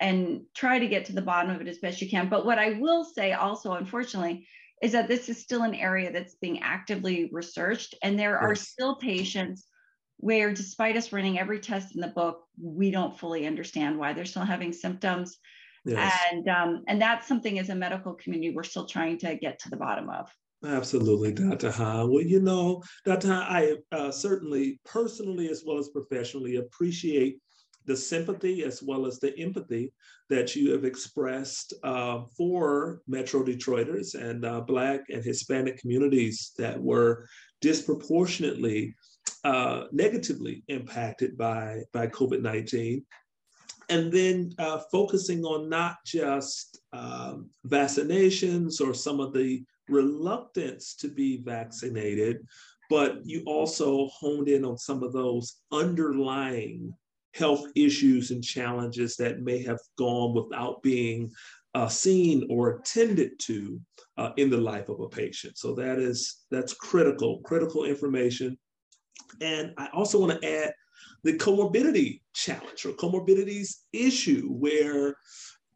and 0.00 0.42
try 0.54 0.78
to 0.78 0.86
get 0.86 1.06
to 1.06 1.12
the 1.12 1.22
bottom 1.22 1.50
of 1.50 1.60
it 1.60 1.66
as 1.66 1.78
best 1.78 2.00
you 2.00 2.08
can. 2.08 2.28
But 2.28 2.46
what 2.46 2.58
I 2.58 2.78
will 2.78 3.04
say 3.04 3.32
also, 3.32 3.72
unfortunately, 3.72 4.46
is 4.80 4.92
that 4.92 5.08
this 5.08 5.28
is 5.28 5.42
still 5.42 5.62
an 5.62 5.74
area 5.74 6.12
that's 6.12 6.36
being 6.36 6.62
actively 6.62 7.30
researched, 7.32 7.94
and 8.02 8.18
there 8.18 8.38
yes. 8.40 8.42
are 8.42 8.54
still 8.54 8.96
patients 8.96 9.66
where, 10.18 10.52
despite 10.52 10.96
us 10.96 11.12
running 11.12 11.38
every 11.38 11.58
test 11.58 11.94
in 11.94 12.00
the 12.00 12.08
book, 12.08 12.44
we 12.60 12.90
don't 12.90 13.18
fully 13.18 13.46
understand 13.46 13.98
why 13.98 14.12
they're 14.12 14.24
still 14.24 14.44
having 14.44 14.72
symptoms. 14.72 15.38
Yes. 15.88 16.18
And 16.30 16.48
um, 16.48 16.84
and 16.86 17.00
that's 17.00 17.26
something 17.26 17.58
as 17.58 17.70
a 17.70 17.74
medical 17.74 18.14
community 18.14 18.54
we're 18.54 18.62
still 18.62 18.86
trying 18.86 19.18
to 19.18 19.34
get 19.36 19.58
to 19.60 19.70
the 19.70 19.76
bottom 19.76 20.10
of. 20.10 20.30
Absolutely, 20.64 21.32
Dr. 21.32 21.70
Han. 21.70 22.10
Well, 22.10 22.22
you 22.22 22.40
know, 22.40 22.82
Dr. 23.04 23.28
Han, 23.28 23.42
I 23.42 23.76
uh, 23.92 24.10
certainly 24.10 24.80
personally 24.84 25.48
as 25.48 25.62
well 25.64 25.78
as 25.78 25.88
professionally 25.88 26.56
appreciate 26.56 27.38
the 27.86 27.96
sympathy 27.96 28.64
as 28.64 28.82
well 28.82 29.06
as 29.06 29.18
the 29.18 29.36
empathy 29.38 29.92
that 30.28 30.54
you 30.54 30.72
have 30.72 30.84
expressed 30.84 31.72
uh, 31.84 32.20
for 32.36 33.00
Metro 33.08 33.42
Detroiters 33.42 34.14
and 34.14 34.44
uh, 34.44 34.60
Black 34.60 35.00
and 35.08 35.24
Hispanic 35.24 35.78
communities 35.80 36.52
that 36.58 36.78
were 36.78 37.26
disproportionately 37.62 38.94
uh, 39.44 39.84
negatively 39.92 40.64
impacted 40.68 41.38
by, 41.38 41.82
by 41.94 42.08
COVID 42.08 42.42
19 42.42 43.04
and 43.88 44.12
then 44.12 44.52
uh, 44.58 44.80
focusing 44.92 45.44
on 45.44 45.68
not 45.68 45.96
just 46.04 46.80
um, 46.92 47.48
vaccinations 47.66 48.80
or 48.80 48.92
some 48.92 49.20
of 49.20 49.32
the 49.32 49.64
reluctance 49.88 50.94
to 50.96 51.08
be 51.08 51.38
vaccinated, 51.42 52.46
but 52.90 53.24
you 53.24 53.42
also 53.46 54.08
honed 54.08 54.48
in 54.48 54.64
on 54.64 54.78
some 54.78 55.02
of 55.02 55.12
those 55.12 55.60
underlying 55.72 56.92
health 57.34 57.64
issues 57.74 58.30
and 58.30 58.42
challenges 58.42 59.16
that 59.16 59.40
may 59.40 59.62
have 59.62 59.78
gone 59.96 60.34
without 60.34 60.82
being 60.82 61.30
uh, 61.74 61.88
seen 61.88 62.46
or 62.50 62.76
attended 62.76 63.38
to 63.38 63.80
uh, 64.16 64.30
in 64.36 64.50
the 64.50 64.56
life 64.56 64.88
of 64.88 65.00
a 65.00 65.08
patient. 65.08 65.56
So 65.56 65.74
that 65.74 65.98
is 65.98 66.44
that's 66.50 66.72
critical, 66.74 67.40
critical 67.44 67.84
information. 67.84 68.58
And 69.40 69.72
I 69.78 69.88
also 69.92 70.18
want 70.18 70.40
to 70.40 70.64
add 70.64 70.72
the 71.24 71.34
comorbidity 71.34 72.20
challenge 72.34 72.86
or 72.86 72.92
comorbidities 72.92 73.76
issue 73.92 74.48
where 74.48 75.16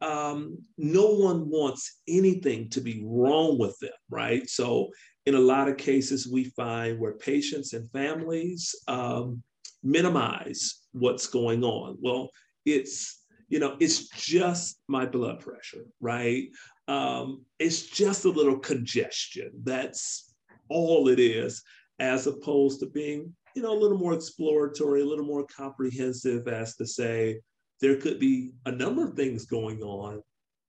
um, 0.01 0.57
no 0.77 1.07
one 1.07 1.49
wants 1.49 2.01
anything 2.07 2.69
to 2.69 2.81
be 2.81 3.03
wrong 3.05 3.57
with 3.57 3.77
them, 3.79 3.91
right? 4.09 4.47
So, 4.49 4.89
in 5.25 5.35
a 5.35 5.39
lot 5.39 5.69
of 5.69 5.77
cases, 5.77 6.27
we 6.27 6.45
find 6.45 6.99
where 6.99 7.13
patients 7.13 7.71
and 7.71 7.89
families 7.91 8.75
um, 8.89 9.41
minimize 9.81 10.81
what's 10.91 11.27
going 11.27 11.63
on. 11.63 11.97
Well, 12.01 12.29
it's 12.65 13.23
you 13.47 13.59
know, 13.59 13.77
it's 13.79 14.09
just 14.09 14.79
my 14.87 15.05
blood 15.05 15.39
pressure, 15.39 15.85
right? 16.01 16.47
Um, 16.87 17.45
it's 17.59 17.83
just 17.83 18.25
a 18.25 18.29
little 18.29 18.57
congestion. 18.57 19.51
That's 19.63 20.33
all 20.69 21.07
it 21.07 21.19
is, 21.19 21.61
as 21.99 22.25
opposed 22.25 22.79
to 22.79 22.87
being, 22.87 23.35
you 23.55 23.61
know, 23.61 23.73
a 23.73 23.79
little 23.79 23.97
more 23.97 24.13
exploratory, 24.13 25.01
a 25.01 25.05
little 25.05 25.25
more 25.25 25.45
comprehensive 25.45 26.47
as 26.47 26.75
to 26.75 26.85
say, 26.85 27.39
there 27.81 27.97
could 27.97 28.19
be 28.19 28.51
a 28.65 28.71
number 28.71 29.05
of 29.05 29.15
things 29.15 29.45
going 29.45 29.81
on 29.81 30.21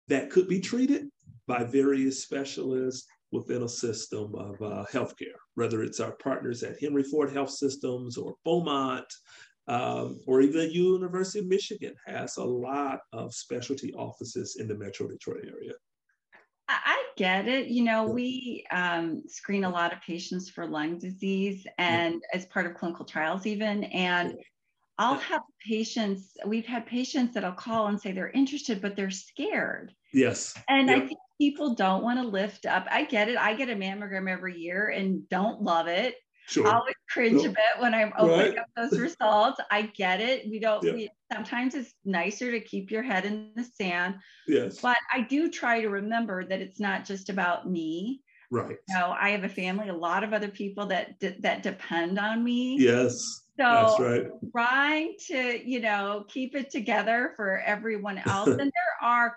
that 0.08 0.30
could 0.30 0.48
be 0.48 0.60
treated 0.60 1.06
by 1.46 1.64
various 1.64 2.22
specialists 2.22 3.06
within 3.32 3.62
a 3.62 3.68
system 3.68 4.34
of 4.34 4.60
uh, 4.62 4.84
healthcare, 4.92 5.36
whether 5.54 5.82
it's 5.82 6.00
our 6.00 6.12
partners 6.12 6.62
at 6.62 6.80
Henry 6.80 7.02
Ford 7.02 7.32
Health 7.32 7.50
Systems 7.50 8.16
or 8.16 8.34
Beaumont, 8.44 9.06
um, 9.66 10.20
or 10.26 10.40
even 10.40 10.60
the 10.60 10.72
University 10.72 11.40
of 11.40 11.46
Michigan 11.46 11.94
has 12.06 12.36
a 12.36 12.44
lot 12.44 13.00
of 13.12 13.34
specialty 13.34 13.92
offices 13.94 14.56
in 14.60 14.68
the 14.68 14.76
Metro 14.76 15.08
Detroit 15.08 15.44
area. 15.46 15.72
I 16.68 17.04
get 17.16 17.46
it. 17.46 17.68
You 17.68 17.84
know, 17.84 18.04
we 18.04 18.64
um, 18.70 19.22
screen 19.26 19.64
a 19.64 19.70
lot 19.70 19.92
of 19.92 20.00
patients 20.00 20.48
for 20.48 20.66
lung 20.66 20.98
disease 20.98 21.66
and 21.78 22.14
yeah. 22.14 22.38
as 22.38 22.46
part 22.46 22.66
of 22.66 22.74
clinical 22.74 23.04
trials, 23.04 23.46
even. 23.46 23.84
And 23.84 24.38
I'll 24.98 25.18
have 25.18 25.42
patients, 25.66 26.36
we've 26.46 26.66
had 26.66 26.86
patients 26.86 27.34
that'll 27.34 27.52
call 27.52 27.88
and 27.88 28.00
say 28.00 28.12
they're 28.12 28.30
interested, 28.30 28.80
but 28.80 28.96
they're 28.96 29.10
scared. 29.10 29.92
Yes. 30.12 30.54
And 30.68 30.88
yep. 30.88 30.96
I 30.96 31.06
think 31.06 31.18
people 31.40 31.74
don't 31.74 32.02
want 32.02 32.20
to 32.20 32.26
lift 32.26 32.64
up. 32.64 32.86
I 32.90 33.04
get 33.04 33.28
it. 33.28 33.36
I 33.36 33.54
get 33.54 33.68
a 33.68 33.74
mammogram 33.74 34.30
every 34.30 34.56
year 34.56 34.88
and 34.88 35.28
don't 35.28 35.60
love 35.60 35.88
it. 35.88 36.14
Sure. 36.46 36.66
I 36.66 36.74
always 36.74 36.94
cringe 37.08 37.44
a 37.44 37.48
bit 37.48 37.58
when 37.78 37.94
I'm 37.94 38.12
opening 38.18 38.54
right. 38.54 38.58
up 38.58 38.66
those 38.76 38.98
results. 38.98 39.60
I 39.70 39.82
get 39.82 40.20
it. 40.20 40.48
We 40.48 40.58
don't, 40.58 40.82
we, 40.82 41.08
sometimes 41.32 41.74
it's 41.74 41.94
nicer 42.04 42.50
to 42.50 42.60
keep 42.60 42.90
your 42.90 43.02
head 43.02 43.24
in 43.24 43.50
the 43.56 43.64
sand. 43.64 44.16
Yes. 44.46 44.80
But 44.80 44.98
I 45.12 45.22
do 45.22 45.50
try 45.50 45.80
to 45.80 45.88
remember 45.88 46.44
that 46.44 46.60
it's 46.60 46.80
not 46.80 47.04
just 47.06 47.30
about 47.30 47.70
me. 47.70 48.20
Right. 48.50 48.76
You 48.88 48.98
know, 48.98 49.14
I 49.18 49.30
have 49.30 49.44
a 49.44 49.48
family, 49.48 49.88
a 49.88 49.94
lot 49.94 50.22
of 50.22 50.32
other 50.32 50.48
people 50.48 50.86
that 50.86 51.14
that 51.40 51.62
depend 51.62 52.18
on 52.18 52.44
me. 52.44 52.76
Yes. 52.78 53.14
So 53.58 53.64
that's 53.64 54.00
right. 54.00 54.26
trying 54.52 55.14
to, 55.28 55.68
you 55.68 55.80
know, 55.80 56.24
keep 56.28 56.54
it 56.54 56.70
together 56.70 57.32
for 57.36 57.60
everyone 57.60 58.18
else. 58.26 58.48
and 58.48 58.58
there 58.58 58.96
are, 59.02 59.36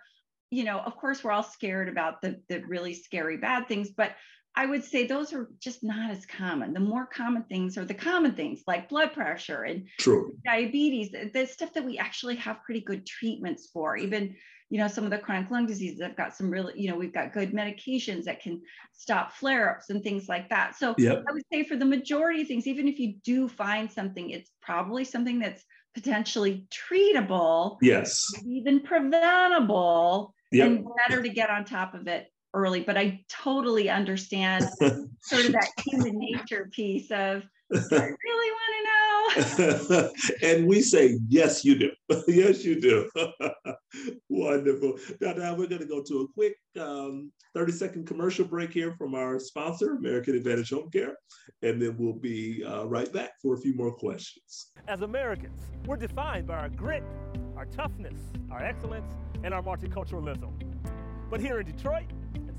you 0.52 0.66
know, 0.66 0.80
of 0.80 0.98
course, 0.98 1.24
we're 1.24 1.32
all 1.32 1.44
scared 1.44 1.88
about 1.88 2.22
the 2.22 2.42
the 2.50 2.60
really 2.66 2.94
scary 2.94 3.38
bad 3.38 3.68
things, 3.68 3.90
but 3.90 4.12
I 4.58 4.66
would 4.66 4.84
say 4.84 5.06
those 5.06 5.34
are 5.34 5.50
just 5.60 5.84
not 5.84 6.10
as 6.10 6.26
common. 6.26 6.74
The 6.74 6.80
more 6.80 7.06
common 7.06 7.44
things 7.44 7.78
are 7.78 7.86
the 7.86 7.94
common 7.94 8.34
things 8.34 8.64
like 8.66 8.90
blood 8.90 9.14
pressure 9.14 9.62
and 9.62 9.86
True. 10.00 10.34
diabetes, 10.44 11.12
the 11.12 11.46
stuff 11.46 11.74
that 11.74 11.86
we 11.86 12.00
actually 12.00 12.38
have 12.38 12.64
pretty 12.64 12.82
good 12.82 13.06
treatments 13.06 13.70
for. 13.72 13.98
Even, 13.98 14.36
you 14.72 14.80
know, 14.80 14.88
some 14.88 15.04
of 15.04 15.12
the 15.12 15.20
chronic 15.20 15.52
lung 15.52 15.68
diseases 15.68 16.02
have 16.02 16.18
got 16.18 16.36
some 16.36 16.50
really, 16.50 16.74
you 16.76 16.90
know, 16.90 16.98
we've 16.98 17.14
got 17.14 17.34
good 17.34 17.54
medications 17.54 18.24
that 18.24 18.42
can 18.42 18.60
stop 18.94 19.32
flare 19.32 19.70
ups 19.70 19.92
and 19.92 20.02
things 20.02 20.28
like 20.28 20.50
that. 20.50 20.76
So 20.76 20.96
yep. 20.98 21.24
I 21.30 21.34
would 21.34 21.44
say 21.54 21.64
for 21.64 21.76
the 21.76 21.86
majority 21.86 22.42
of 22.42 22.48
things, 22.48 22.66
even 22.66 22.88
if 22.88 22.98
you 22.98 23.14
do 23.24 23.48
find 23.48 23.92
something, 23.92 24.32
it's 24.32 24.50
probably 24.64 25.04
something 25.04 25.38
that's 25.38 25.64
potentially 25.94 26.66
treatable. 26.74 27.78
Yes. 27.84 28.26
Even 28.44 28.80
preventable. 28.80 30.34
Yep. 30.52 30.68
And 30.68 30.88
better 31.08 31.22
to 31.22 31.30
get 31.30 31.52
on 31.52 31.64
top 31.64 31.94
of 31.94 32.08
it 32.08 32.32
early, 32.58 32.82
but 32.82 32.98
I 32.98 33.22
totally 33.30 33.90
understand 33.90 34.66
sort 35.22 35.46
of 35.46 35.52
that 35.52 35.70
human 35.86 36.18
nature 36.18 36.70
piece 36.74 37.12
of 37.12 37.44
I 37.74 38.14
really 38.26 38.52
want 38.52 39.36
to 39.36 39.92
know. 39.92 40.10
and 40.42 40.68
we 40.68 40.82
say, 40.82 41.20
yes, 41.28 41.66
you 41.66 41.78
do. 41.78 41.92
yes, 42.28 42.64
you 42.64 42.80
do. 42.80 43.10
Wonderful. 44.30 44.98
Now, 45.20 45.34
now 45.34 45.56
we're 45.56 45.68
going 45.68 45.82
to 45.82 45.88
go 45.88 46.02
to 46.02 46.22
a 46.22 46.28
quick 46.34 46.56
um, 46.80 47.32
30 47.54 47.72
second 47.74 48.08
commercial 48.08 48.46
break 48.46 48.72
here 48.72 48.96
from 48.98 49.16
our 49.16 49.40
sponsor, 49.40 49.96
American 49.96 50.36
Advantage 50.36 50.70
Home 50.70 50.90
Care, 50.92 51.18
and 51.62 51.82
then 51.82 51.98
we'll 51.98 52.14
be 52.14 52.64
uh, 52.64 52.86
right 52.86 53.12
back 53.12 53.32
for 53.42 53.56
a 53.56 53.58
few 53.58 53.76
more 53.76 53.94
questions. 53.94 54.68
As 54.88 55.02
Americans, 55.02 55.60
we're 55.86 55.98
defined 55.98 56.48
by 56.48 56.56
our 56.56 56.70
grit, 56.70 57.04
our 57.58 57.66
toughness, 57.66 58.20
our 58.50 58.64
excellence, 58.64 59.12
and 59.44 59.54
our 59.54 59.62
multiculturalism. 59.62 60.52
But 61.30 61.42
here 61.42 61.60
in 61.60 61.66
Detroit, 61.66 62.06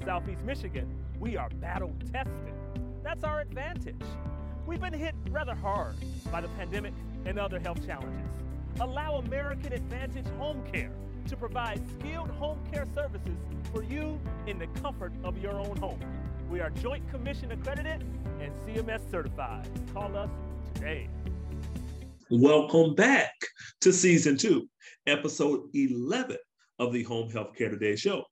Southeast 0.04 0.42
Michigan, 0.44 0.88
we 1.20 1.37
are 1.37 1.48
battle 1.61 1.94
tested. 2.12 2.54
That's 3.02 3.24
our 3.24 3.40
advantage. 3.40 4.00
We've 4.66 4.80
been 4.80 4.92
hit 4.92 5.14
rather 5.30 5.54
hard 5.54 5.96
by 6.30 6.40
the 6.40 6.48
pandemic 6.48 6.92
and 7.24 7.38
other 7.38 7.58
health 7.58 7.84
challenges. 7.87 8.26
Allow 8.80 9.16
American 9.16 9.72
Advantage 9.72 10.26
Home 10.38 10.62
Care 10.72 10.92
to 11.26 11.37
provide 11.37 11.80
skilled 11.98 12.30
home 12.30 12.58
care 12.72 12.87
services 12.94 13.37
for 13.72 13.82
you 13.82 14.18
in 14.46 14.58
the 14.58 14.66
comfort 14.80 15.12
of 15.24 15.37
your 15.42 15.54
own 15.54 15.76
home. 15.76 16.00
We 16.50 16.61
are 16.61 16.70
Joint 16.70 17.08
Commission 17.11 17.52
accredited 17.52 18.04
and 18.40 18.52
CMS 18.64 19.11
certified. 19.11 19.68
Call 19.92 20.16
us 20.16 20.30
today. 20.74 21.08
Welcome 22.30 22.94
back 22.94 23.32
to 23.80 23.92
season 23.92 24.37
two, 24.37 24.68
episode 25.06 25.62
11 25.74 26.37
of 26.78 26.92
the 26.92 27.02
Home 27.04 27.30
Healthcare 27.30 27.70
Today 27.70 27.96
show. 27.96 28.24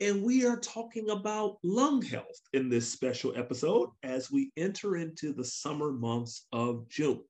And 0.00 0.22
we 0.22 0.46
are 0.46 0.58
talking 0.58 1.10
about 1.10 1.58
lung 1.62 2.02
health 2.02 2.40
in 2.52 2.68
this 2.68 2.90
special 2.90 3.32
episode 3.36 3.90
as 4.02 4.30
we 4.30 4.50
enter 4.56 4.96
into 4.96 5.32
the 5.32 5.44
summer 5.44 5.92
months 5.92 6.46
of 6.52 6.88
June. 6.88 7.22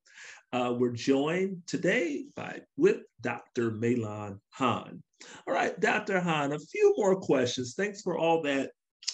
Uh, 0.53 0.75
we're 0.77 0.91
joined 0.91 1.61
today 1.65 2.25
by 2.35 2.61
with 2.77 2.97
Dr. 3.21 3.71
MeiLan 3.71 4.39
Han. 4.51 5.01
All 5.47 5.53
right, 5.53 5.79
Dr. 5.79 6.19
Han, 6.19 6.51
a 6.51 6.59
few 6.59 6.93
more 6.97 7.15
questions. 7.15 7.73
Thanks 7.75 8.01
for 8.01 8.17
all 8.17 8.41
that 8.43 8.71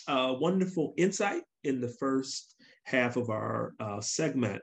uh, 0.07 0.35
wonderful 0.39 0.93
insight 0.97 1.43
in 1.63 1.81
the 1.81 1.93
first 1.99 2.55
half 2.85 3.17
of 3.17 3.29
our 3.29 3.73
uh, 3.79 4.01
segment. 4.01 4.61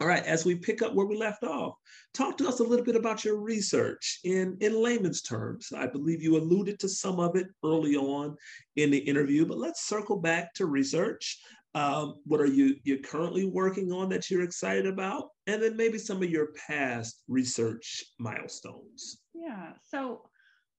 All 0.00 0.08
right, 0.08 0.24
as 0.24 0.44
we 0.44 0.56
pick 0.56 0.82
up 0.82 0.94
where 0.94 1.06
we 1.06 1.16
left 1.16 1.44
off, 1.44 1.74
talk 2.14 2.36
to 2.38 2.48
us 2.48 2.58
a 2.58 2.64
little 2.64 2.84
bit 2.84 2.96
about 2.96 3.24
your 3.24 3.36
research 3.36 4.20
in, 4.24 4.56
in 4.60 4.82
layman's 4.82 5.22
terms. 5.22 5.72
I 5.76 5.86
believe 5.86 6.22
you 6.22 6.36
alluded 6.36 6.80
to 6.80 6.88
some 6.88 7.20
of 7.20 7.36
it 7.36 7.46
early 7.64 7.94
on 7.94 8.36
in 8.76 8.90
the 8.90 8.98
interview, 8.98 9.46
but 9.46 9.58
let's 9.58 9.86
circle 9.86 10.16
back 10.16 10.52
to 10.54 10.66
research. 10.66 11.38
Um, 11.76 12.16
what 12.24 12.40
are 12.40 12.46
you 12.46 12.76
you're 12.84 12.98
currently 12.98 13.46
working 13.46 13.92
on 13.92 14.08
that 14.10 14.30
you're 14.30 14.42
excited 14.42 14.86
about? 14.86 15.30
And 15.46 15.60
then 15.62 15.76
maybe 15.76 15.98
some 15.98 16.22
of 16.22 16.30
your 16.30 16.48
past 16.68 17.22
research 17.26 18.04
milestones. 18.18 19.18
Yeah. 19.34 19.72
So 19.88 20.22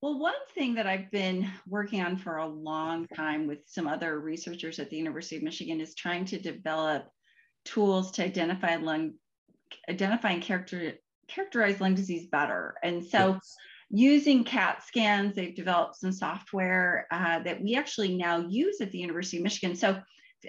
well, 0.02 0.20
one 0.20 0.34
thing 0.54 0.76
that 0.76 0.88
I've 0.88 1.10
been 1.12 1.50
working 1.68 2.02
on 2.02 2.18
for 2.18 2.38
a 2.38 2.48
long 2.48 3.08
time 3.08 3.48
with 3.48 3.60
some 3.66 3.88
other 3.88 4.20
researchers 4.20 4.78
at 4.78 4.90
the 4.90 4.98
University 4.98 5.38
of 5.38 5.44
Michigan 5.44 5.82
is 5.82 5.96
trying 5.96 6.26
to 6.26 6.40
develop 6.40 7.08
tools 7.66 8.12
to 8.12 8.24
identify 8.24 8.78
lung, 8.78 9.16
identify 9.90 10.32
and 10.32 10.42
character, 10.42 10.94
characterize 11.28 11.82
lung 11.82 11.96
disease 11.96 12.28
better. 12.28 12.76
And 12.84 13.06
so 13.06 13.34
yes. 13.34 13.56
using 13.90 14.44
CAT 14.44 14.84
scans, 14.84 15.36
they've 15.36 15.56
developed 15.56 15.98
some 15.98 16.14
software 16.14 17.08
uh, 17.12 17.40
that 17.40 17.62
we 17.62 17.76
actually 17.76 18.16
now 18.16 18.38
use 18.38 18.80
at 18.80 18.92
the 18.92 19.00
University 19.00 19.38
of 19.38 19.44
Michigan. 19.44 19.76
So 19.76 20.00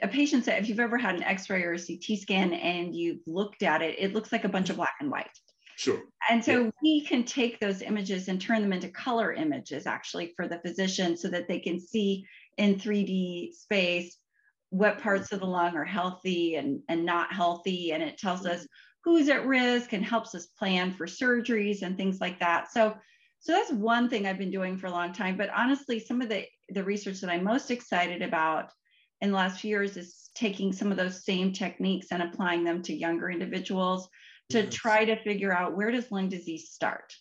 a 0.03 0.09
patient 0.09 0.45
said, 0.45 0.63
if 0.63 0.69
you've 0.69 0.81
ever 0.81 0.99
had 0.99 1.15
an 1.15 1.23
x-ray 1.23 1.63
or 1.63 1.73
a 1.73 1.79
CT 1.79 2.19
scan 2.21 2.53
and 2.53 2.95
you've 2.95 3.21
looked 3.27 3.63
at 3.63 3.83
it, 3.83 3.97
it 3.99 4.13
looks 4.13 4.31
like 4.31 4.45
a 4.45 4.49
bunch 4.49 4.71
of 4.71 4.77
black 4.77 4.95
and 5.01 5.11
white. 5.11 5.31
Sure. 5.77 6.01
And 6.31 6.43
so 6.43 6.65
yeah. 6.65 6.71
we 6.83 7.05
can 7.05 7.25
take 7.25 7.61
those 7.61 7.83
images 7.83 8.29
and 8.29 8.41
turn 8.41 8.63
them 8.63 8.73
into 8.73 8.89
color 8.89 9.33
images 9.33 9.87
actually 9.87 10.33
for 10.35 10.49
the 10.49 10.59
physician 10.59 11.17
so 11.17 11.29
that 11.29 11.49
they 11.49 11.61
can 11.61 11.79
see 11.79 12.27
in 12.57 12.77
3D 12.77 13.53
space 13.53 14.17
what 14.71 14.95
mm-hmm. 14.95 15.03
parts 15.03 15.33
of 15.33 15.41
the 15.41 15.47
lung 15.47 15.77
are 15.77 15.85
healthy 15.85 16.57
and, 16.57 16.81
and 16.89 17.05
not 17.05 17.33
healthy. 17.33 17.93
And 17.93 18.03
it 18.03 18.19
tells 18.19 18.41
mm-hmm. 18.41 18.53
us 18.53 18.67
who's 19.05 19.29
at 19.29 19.47
risk 19.47 19.93
and 19.93 20.05
helps 20.05 20.35
us 20.35 20.47
plan 20.59 20.93
for 20.93 21.07
surgeries 21.07 21.83
and 21.83 21.97
things 21.97 22.21
like 22.21 22.41
that. 22.41 22.73
So, 22.73 22.95
so 23.39 23.53
that's 23.53 23.71
one 23.71 24.09
thing 24.09 24.27
I've 24.27 24.39
been 24.39 24.51
doing 24.51 24.77
for 24.77 24.89
a 24.89 24.91
long 24.91 25.13
time. 25.13 25.37
But 25.37 25.51
honestly, 25.55 26.01
some 26.01 26.21
of 26.21 26.29
the, 26.29 26.45
the 26.71 26.83
research 26.83 27.21
that 27.21 27.31
I'm 27.31 27.45
most 27.45 27.71
excited 27.71 28.23
about 28.23 28.73
in 29.21 29.31
the 29.31 29.37
last 29.37 29.61
few 29.61 29.71
years 29.71 29.97
is 29.97 30.31
taking 30.35 30.73
some 30.73 30.91
of 30.91 30.97
those 30.97 31.25
same 31.25 31.53
techniques 31.53 32.09
and 32.11 32.23
applying 32.23 32.65
them 32.65 32.83
to 32.83 32.95
younger 32.95 33.31
individuals 33.31 34.09
to 34.51 34.63
yes. 34.63 34.75
try 34.75 35.05
to 35.05 35.23
figure 35.23 35.53
out 35.53 35.77
where 35.77 35.91
does 35.91 36.11
lung 36.11 36.29
disease 36.29 36.71
start? 36.71 37.15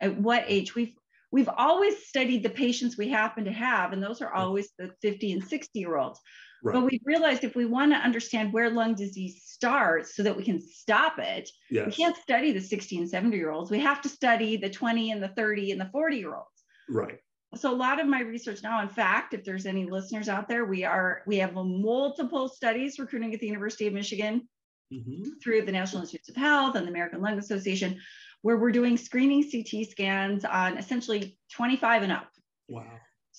At 0.00 0.18
what 0.18 0.42
mm-hmm. 0.42 0.52
age? 0.52 0.74
We've 0.74 0.94
we've 1.30 1.48
always 1.48 2.06
studied 2.06 2.42
the 2.42 2.50
patients 2.50 2.96
we 2.96 3.08
happen 3.08 3.44
to 3.44 3.52
have, 3.52 3.92
and 3.92 4.02
those 4.02 4.22
are 4.22 4.32
always 4.32 4.70
the 4.78 4.90
50 5.02 5.32
and 5.32 5.44
60 5.44 5.78
year 5.78 5.96
olds. 5.96 6.20
Right. 6.62 6.74
But 6.74 6.84
we 6.84 7.00
realized 7.04 7.44
if 7.44 7.54
we 7.54 7.66
want 7.66 7.92
to 7.92 7.98
understand 7.98 8.52
where 8.52 8.70
lung 8.70 8.94
disease 8.94 9.42
starts 9.44 10.16
so 10.16 10.22
that 10.24 10.36
we 10.36 10.42
can 10.42 10.60
stop 10.60 11.18
it, 11.18 11.48
yes. 11.70 11.86
we 11.86 11.92
can't 11.92 12.16
study 12.16 12.52
the 12.52 12.60
60 12.60 12.98
and 12.98 13.08
70 13.08 13.36
year 13.36 13.50
olds. 13.50 13.70
We 13.70 13.80
have 13.80 14.00
to 14.02 14.08
study 14.08 14.56
the 14.56 14.70
20 14.70 15.12
and 15.12 15.22
the 15.22 15.28
30 15.28 15.72
and 15.72 15.80
the 15.80 15.88
40 15.92 16.16
year 16.16 16.34
olds. 16.34 16.64
Right. 16.88 17.18
So 17.54 17.72
a 17.72 17.76
lot 17.76 18.00
of 18.00 18.06
my 18.06 18.20
research 18.20 18.62
now, 18.62 18.82
in 18.82 18.88
fact, 18.88 19.32
if 19.32 19.44
there's 19.44 19.66
any 19.66 19.86
listeners 19.86 20.28
out 20.28 20.48
there, 20.48 20.66
we 20.66 20.84
are 20.84 21.22
we 21.26 21.38
have 21.38 21.54
multiple 21.54 22.48
studies 22.48 22.98
recruiting 22.98 23.32
at 23.32 23.40
the 23.40 23.46
University 23.46 23.86
of 23.86 23.94
Michigan 23.94 24.46
mm-hmm. 24.92 25.22
through 25.42 25.62
the 25.62 25.72
National 25.72 26.02
Institutes 26.02 26.28
of 26.28 26.36
Health 26.36 26.74
and 26.76 26.86
the 26.86 26.90
American 26.90 27.22
Lung 27.22 27.38
Association, 27.38 27.98
where 28.42 28.58
we're 28.58 28.72
doing 28.72 28.98
screening 28.98 29.50
CT 29.50 29.88
scans 29.88 30.44
on 30.44 30.76
essentially 30.76 31.38
25 31.52 32.02
and 32.02 32.12
up. 32.12 32.28
Wow. 32.68 32.84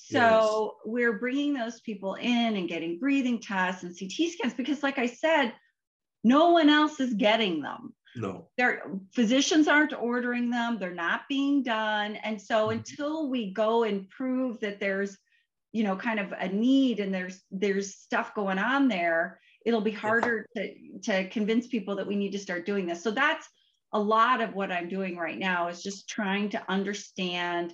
So 0.06 0.76
yes. 0.78 0.82
we're 0.86 1.20
bringing 1.20 1.54
those 1.54 1.80
people 1.82 2.16
in 2.16 2.56
and 2.56 2.68
getting 2.68 3.00
breathing 3.00 3.40
tests 3.42 3.84
and 3.84 3.98
CT 3.98 4.32
scans 4.32 4.54
because, 4.54 4.82
like 4.82 4.98
I 4.98 5.08
said, 5.08 5.54
no 6.24 6.52
one 6.52 6.70
else 6.70 7.00
is 7.00 7.14
getting 7.14 7.62
them. 7.62 7.94
No. 8.16 8.48
Their 8.58 8.84
physicians 9.14 9.68
aren't 9.68 9.94
ordering 9.94 10.50
them. 10.50 10.80
They're 10.80 10.94
not 10.94 11.22
being 11.30 11.64
done. 11.64 12.16
And 12.18 12.42
so 12.42 12.68
mm-hmm. 12.68 12.80
until 12.80 13.30
we 13.30 13.54
go 13.54 13.84
and 13.84 14.10
prove 14.10 14.60
that 14.62 14.80
there's, 14.80 15.18
you 15.72 15.84
know, 15.84 15.96
kind 15.96 16.20
of 16.20 16.32
a 16.32 16.48
need 16.48 17.00
and 17.00 17.14
there's 17.14 17.42
there's 17.52 17.96
stuff 17.96 18.34
going 18.34 18.58
on 18.58 18.88
there, 18.88 19.40
it'll 19.66 19.82
be 19.82 19.92
harder 19.92 20.48
yeah. 20.56 20.64
to 20.64 21.00
to 21.04 21.30
convince 21.30 21.68
people 21.68 21.96
that 21.98 22.08
we 22.08 22.16
need 22.16 22.32
to 22.32 22.40
start 22.40 22.66
doing 22.66 22.88
this. 22.88 23.04
So 23.04 23.12
that's 23.12 23.48
a 23.94 24.00
lot 24.00 24.42
of 24.42 24.54
what 24.56 24.72
I'm 24.72 24.90
doing 24.90 25.18
right 25.18 25.38
now 25.38 25.68
is 25.68 25.84
just 25.84 26.10
trying 26.10 26.50
to 26.50 26.64
understand 26.70 27.74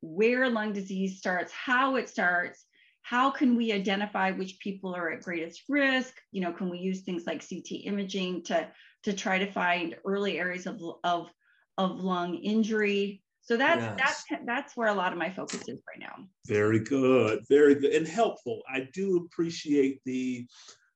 where 0.00 0.48
lung 0.48 0.72
disease 0.72 1.18
starts, 1.18 1.52
how 1.52 1.96
it 1.96 2.08
starts, 2.08 2.64
how 3.02 3.30
can 3.30 3.56
we 3.56 3.72
identify 3.72 4.32
which 4.32 4.58
people 4.58 4.94
are 4.94 5.10
at 5.10 5.22
greatest 5.22 5.62
risk? 5.68 6.14
You 6.32 6.40
know, 6.40 6.52
can 6.52 6.68
we 6.68 6.78
use 6.78 7.02
things 7.02 7.24
like 7.26 7.48
CT 7.48 7.84
imaging 7.84 8.42
to, 8.44 8.68
to 9.04 9.12
try 9.12 9.38
to 9.38 9.50
find 9.50 9.96
early 10.04 10.38
areas 10.38 10.66
of, 10.66 10.80
of, 11.04 11.30
of 11.78 12.00
lung 12.00 12.34
injury? 12.34 13.22
So 13.42 13.56
that's 13.56 13.80
yes. 13.80 14.24
that's 14.28 14.44
that's 14.44 14.76
where 14.76 14.88
a 14.88 14.94
lot 14.94 15.12
of 15.12 15.18
my 15.18 15.30
focus 15.30 15.68
is 15.68 15.78
right 15.86 16.00
now. 16.00 16.26
Very 16.48 16.80
good, 16.80 17.44
very 17.48 17.76
good, 17.76 17.92
and 17.92 18.06
helpful. 18.06 18.60
I 18.68 18.88
do 18.92 19.24
appreciate 19.24 20.00
the 20.04 20.44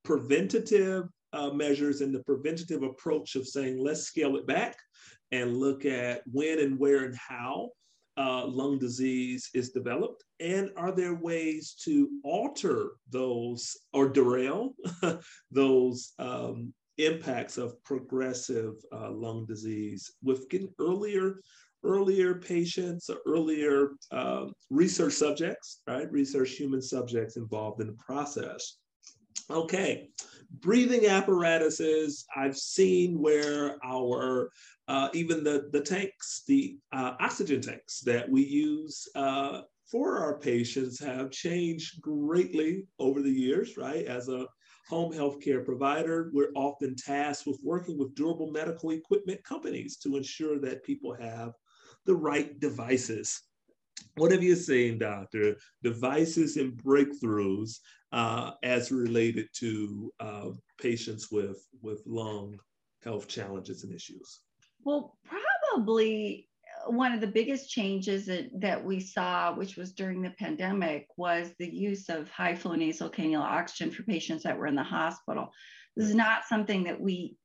preventative 0.05 1.05
uh, 1.33 1.51
measures 1.51 2.01
and 2.01 2.13
the 2.13 2.25
preventative 2.25 2.83
approach 2.83 3.37
of 3.37 3.47
saying 3.47 3.79
let's 3.79 4.03
scale 4.03 4.35
it 4.35 4.49
back 4.49 4.77
and 5.31 5.57
look 5.57 5.85
at 5.85 6.23
when 6.27 6.59
and 6.59 6.77
where 6.77 7.05
and 7.05 7.17
how 7.17 7.69
uh, 8.21 8.47
lung 8.47 8.79
disease 8.79 9.49
is 9.55 9.71
developed? 9.71 10.25
And 10.41 10.71
are 10.77 10.93
there 10.93 11.15
ways 11.15 11.75
to 11.85 12.09
alter 12.23 12.91
those 13.09 13.77
or 13.95 14.09
derail 14.11 14.75
those 15.51 16.13
um, 16.19 16.75
impacts 16.99 17.57
of 17.57 17.83
progressive 17.83 18.75
uh, 18.93 19.11
lung 19.11 19.47
disease 19.47 20.13
with 20.23 20.49
getting 20.51 20.73
earlier 20.79 21.41
earlier 21.83 22.35
patients 22.35 23.09
earlier 23.27 23.93
um, 24.11 24.53
research 24.69 25.15
subjects, 25.15 25.81
right? 25.87 26.13
Research 26.13 26.51
human 26.51 26.83
subjects 26.83 27.39
involved 27.39 27.81
in 27.81 27.87
the 27.87 27.95
process. 27.95 28.77
Okay, 29.49 30.11
breathing 30.61 31.07
apparatuses, 31.07 32.27
I've 32.37 32.57
seen 32.57 33.19
where 33.19 33.77
our 33.83 34.51
uh, 34.91 35.09
even 35.15 35.45
the, 35.45 35.69
the 35.71 35.81
tanks, 35.81 36.43
the 36.49 36.77
uh, 36.93 37.13
oxygen 37.21 37.61
tanks 37.61 38.01
that 38.01 38.29
we 38.29 38.43
use 38.43 39.07
uh, 39.15 39.61
for 39.89 40.19
our 40.19 40.37
patients 40.37 40.99
have 40.99 41.31
changed 41.31 42.03
greatly 42.03 42.89
over 42.99 43.23
the 43.23 43.31
years, 43.31 43.77
right? 43.77 44.05
As 44.07 44.29
a 44.29 44.49
home 44.89 45.13
healthcare 45.13 45.65
provider, 45.65 46.33
we're 46.35 46.51
often 46.57 46.97
tasked 46.97 47.47
with 47.47 47.61
working 47.63 47.99
with 47.99 48.17
durable 48.17 48.51
medical 48.51 48.91
equipment 48.91 49.45
companies 49.45 49.97
to 49.99 50.17
ensure 50.17 50.59
that 50.59 50.83
people 50.83 51.15
have 51.15 51.53
the 52.05 52.15
right 52.15 52.59
devices. 52.59 53.43
What 54.17 54.33
have 54.33 54.43
you 54.43 54.57
seen, 54.57 54.99
doctor? 54.99 55.57
Devices 55.85 56.57
and 56.57 56.73
breakthroughs 56.73 57.77
uh, 58.11 58.53
as 58.65 58.91
related 58.91 59.47
to 59.59 60.13
uh, 60.19 60.49
patients 60.83 61.31
with, 61.31 61.65
with 61.81 62.03
lung 62.07 62.59
health 63.05 63.29
challenges 63.29 63.85
and 63.85 63.95
issues? 63.95 64.41
Well, 64.85 65.17
probably 65.25 66.49
one 66.87 67.13
of 67.13 67.21
the 67.21 67.27
biggest 67.27 67.71
changes 67.71 68.27
that, 68.27 68.49
that 68.61 68.85
we 68.85 69.01
saw, 69.01 69.55
which 69.55 69.77
was 69.77 69.93
during 69.93 70.23
the 70.23 70.31
pandemic, 70.39 71.07
was 71.17 71.51
the 71.59 71.69
use 71.69 72.09
of 72.09 72.31
high 72.31 72.55
flow 72.55 72.75
nasal 72.75 73.11
cannula 73.11 73.41
oxygen 73.41 73.91
for 73.91 74.03
patients 74.05 74.43
that 74.45 74.59
were 74.59 74.67
in 74.67 74.75
the 74.75 74.83
hospital. 74.83 75.53
This 75.97 76.09
is 76.09 76.15
not 76.15 76.47
something 76.49 76.85
that 76.85 77.01
we 77.01 77.37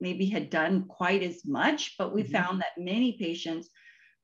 maybe 0.00 0.26
had 0.26 0.50
done 0.50 0.84
quite 0.84 1.22
as 1.22 1.44
much, 1.44 1.94
but 1.98 2.14
we 2.14 2.22
mm-hmm. 2.22 2.32
found 2.32 2.60
that 2.60 2.78
many 2.78 3.16
patients 3.18 3.68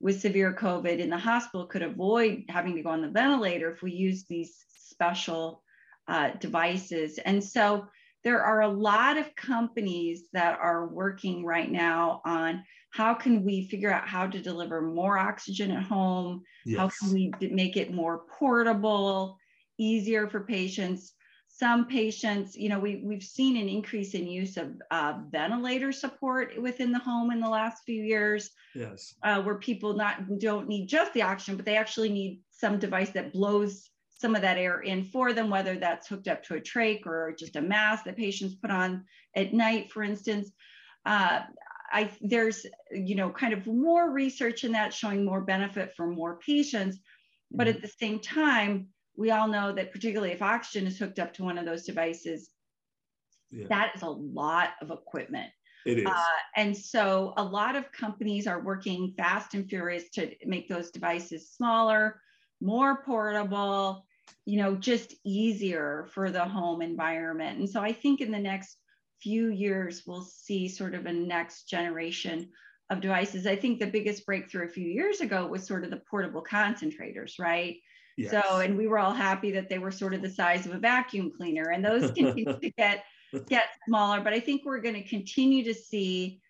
with 0.01 0.21
severe 0.21 0.55
COVID 0.55 0.99
in 0.99 1.11
the 1.11 1.19
hospital 1.19 1.67
could 1.67 1.83
avoid 1.83 2.45
having 2.49 2.75
to 2.77 2.83
go 2.83 2.91
on 2.91 3.03
the 3.03 3.11
ventilator 3.11 3.71
if 3.71 3.83
we 3.83 3.93
used 3.93 4.27
these 4.29 4.65
special 4.69 5.63
uh, 6.09 6.31
devices. 6.41 7.19
And 7.19 7.43
so 7.43 7.87
there 8.25 8.43
are 8.43 8.63
a 8.63 8.69
lot 8.69 9.17
of 9.17 9.35
companies 9.35 10.25
that 10.33 10.59
are 10.59 10.87
working 10.87 11.45
right 11.45 11.71
now 11.71 12.21
on 12.25 12.63
how 12.91 13.15
can 13.15 13.45
we 13.45 13.69
figure 13.69 13.93
out 13.93 14.09
how 14.09 14.27
to 14.27 14.41
deliver 14.41 14.83
more 14.83 15.19
oxygen 15.19 15.71
at 15.71 15.83
home? 15.83 16.43
Yes. 16.67 16.79
how 16.79 16.89
can 16.89 17.15
we 17.15 17.33
make 17.51 17.77
it 17.77 17.93
more 17.93 18.25
portable 18.39 19.39
easier 19.79 20.29
for 20.29 20.41
patients? 20.41 21.15
Some 21.49 21.87
patients 21.87 22.57
you 22.57 22.69
know 22.69 22.79
we, 22.79 23.03
we've 23.05 23.23
seen 23.23 23.57
an 23.57 23.69
increase 23.69 24.15
in 24.15 24.27
use 24.27 24.57
of 24.57 24.73
uh, 24.91 25.19
ventilator 25.31 25.93
support 25.93 26.61
within 26.61 26.93
the 26.93 26.99
home 26.99 27.31
in 27.31 27.41
the 27.41 27.49
last 27.49 27.83
few 27.85 28.03
years 28.03 28.51
yes. 28.75 29.15
uh, 29.23 29.43
where 29.43 29.57
people 29.57 29.95
not 29.95 30.39
don't 30.39 30.69
need 30.69 30.87
just 30.87 31.13
the 31.13 31.23
oxygen 31.23 31.57
but 31.57 31.67
they 31.67 31.77
actually 31.77 32.09
need 32.09 32.41
some 32.51 32.79
device 32.79 33.11
that 33.11 33.33
blows 33.33 33.91
some 34.21 34.35
of 34.35 34.43
that 34.43 34.59
air 34.59 34.81
in 34.81 35.05
for 35.05 35.33
them, 35.33 35.49
whether 35.49 35.77
that's 35.77 36.07
hooked 36.07 36.29
up 36.29 36.43
to 36.45 36.57
a 36.57 36.61
trach 36.61 37.07
or 37.07 37.35
just 37.39 37.57
a 37.57 37.61
mask 37.61 38.05
that 38.05 38.17
patients 38.17 38.55
put 38.55 38.71
on 38.71 39.05
at 39.35 39.55
night, 39.55 39.91
for 39.91 40.03
instance. 40.03 40.53
Uh, 41.07 41.41
I, 41.93 42.11
there's, 42.21 42.67
you 42.93 43.15
know, 43.15 43.31
kind 43.31 43.53
of 43.53 43.67
more 43.67 44.11
research 44.11 44.65
in 44.65 44.73
that 44.73 44.93
showing 44.93 45.25
more 45.25 45.41
benefit 45.41 45.93
for 45.97 46.07
more 46.07 46.39
patients. 46.39 46.99
But 47.51 47.67
at 47.67 47.77
mm-hmm. 47.77 47.83
the 47.83 47.89
same 47.89 48.21
time, 48.21 48.89
we 49.17 49.31
all 49.31 49.49
know 49.49 49.73
that 49.73 49.91
particularly 49.91 50.33
if 50.33 50.43
oxygen 50.43 50.87
is 50.87 50.99
hooked 50.99 51.19
up 51.19 51.33
to 51.35 51.45
one 51.45 51.59
of 51.59 51.65
those 51.65 51.85
devices, 51.85 52.51
yeah. 53.51 53.67
that 53.69 53.93
is 53.97 54.03
a 54.03 54.09
lot 54.09 54.71
of 54.81 54.91
equipment. 54.91 55.51
It 55.87 56.01
is. 56.01 56.07
Uh, 56.07 56.23
and 56.57 56.77
so 56.77 57.33
a 57.37 57.43
lot 57.43 57.75
of 57.75 57.91
companies 57.91 58.47
are 58.47 58.61
working 58.61 59.15
fast 59.17 59.55
and 59.55 59.69
furious 59.69 60.11
to 60.11 60.31
make 60.47 60.69
those 60.69 60.91
devices 60.91 61.51
smaller, 61.51 62.21
more 62.61 63.03
portable, 63.03 64.05
you 64.47 64.59
know, 64.59 64.75
just 64.75 65.15
easier 65.25 66.09
for 66.13 66.31
the 66.31 66.45
home 66.45 66.83
environment. 66.83 67.59
And 67.59 67.69
so 67.69 67.81
I 67.81 67.93
think 67.93 68.21
in 68.21 68.31
the 68.31 68.39
next 68.39 68.77
few 69.23 69.49
years, 69.49 70.05
we'll 70.07 70.23
see 70.23 70.69
sort 70.69 70.95
of 70.95 71.07
a 71.07 71.13
next 71.13 71.65
generation 71.65 72.49
of 72.91 73.01
devices. 73.01 73.47
I 73.47 73.57
think 73.57 73.79
the 73.79 73.87
biggest 73.87 74.27
breakthrough 74.27 74.67
a 74.67 74.71
few 74.71 74.87
years 74.87 75.21
ago 75.21 75.47
was 75.47 75.67
sort 75.67 75.85
of 75.85 75.91
the 75.91 76.03
portable 76.11 76.43
concentrators, 76.43 77.39
right? 77.39 77.77
Yes. 78.17 78.31
So, 78.33 78.59
and 78.59 78.77
we 78.77 78.87
were 78.87 78.99
all 78.99 79.15
happy 79.15 79.53
that 79.53 79.69
they 79.69 79.79
were 79.79 79.93
sort 79.93 80.15
of 80.15 80.23
the 80.23 80.31
size 80.31 80.67
of 80.67 80.75
a 80.75 80.79
vacuum 80.79 81.33
cleaner, 81.35 81.71
and 81.71 81.85
those 81.85 82.11
continue 82.17 82.45
to 82.45 82.71
get 82.77 83.05
get 83.49 83.65
smaller. 83.87 84.21
But 84.21 84.33
I 84.33 84.41
think 84.41 84.63
we're 84.65 84.81
going 84.81 84.97
to 84.97 85.09
continue 85.09 85.65
to 85.65 85.75
see, 85.75 86.41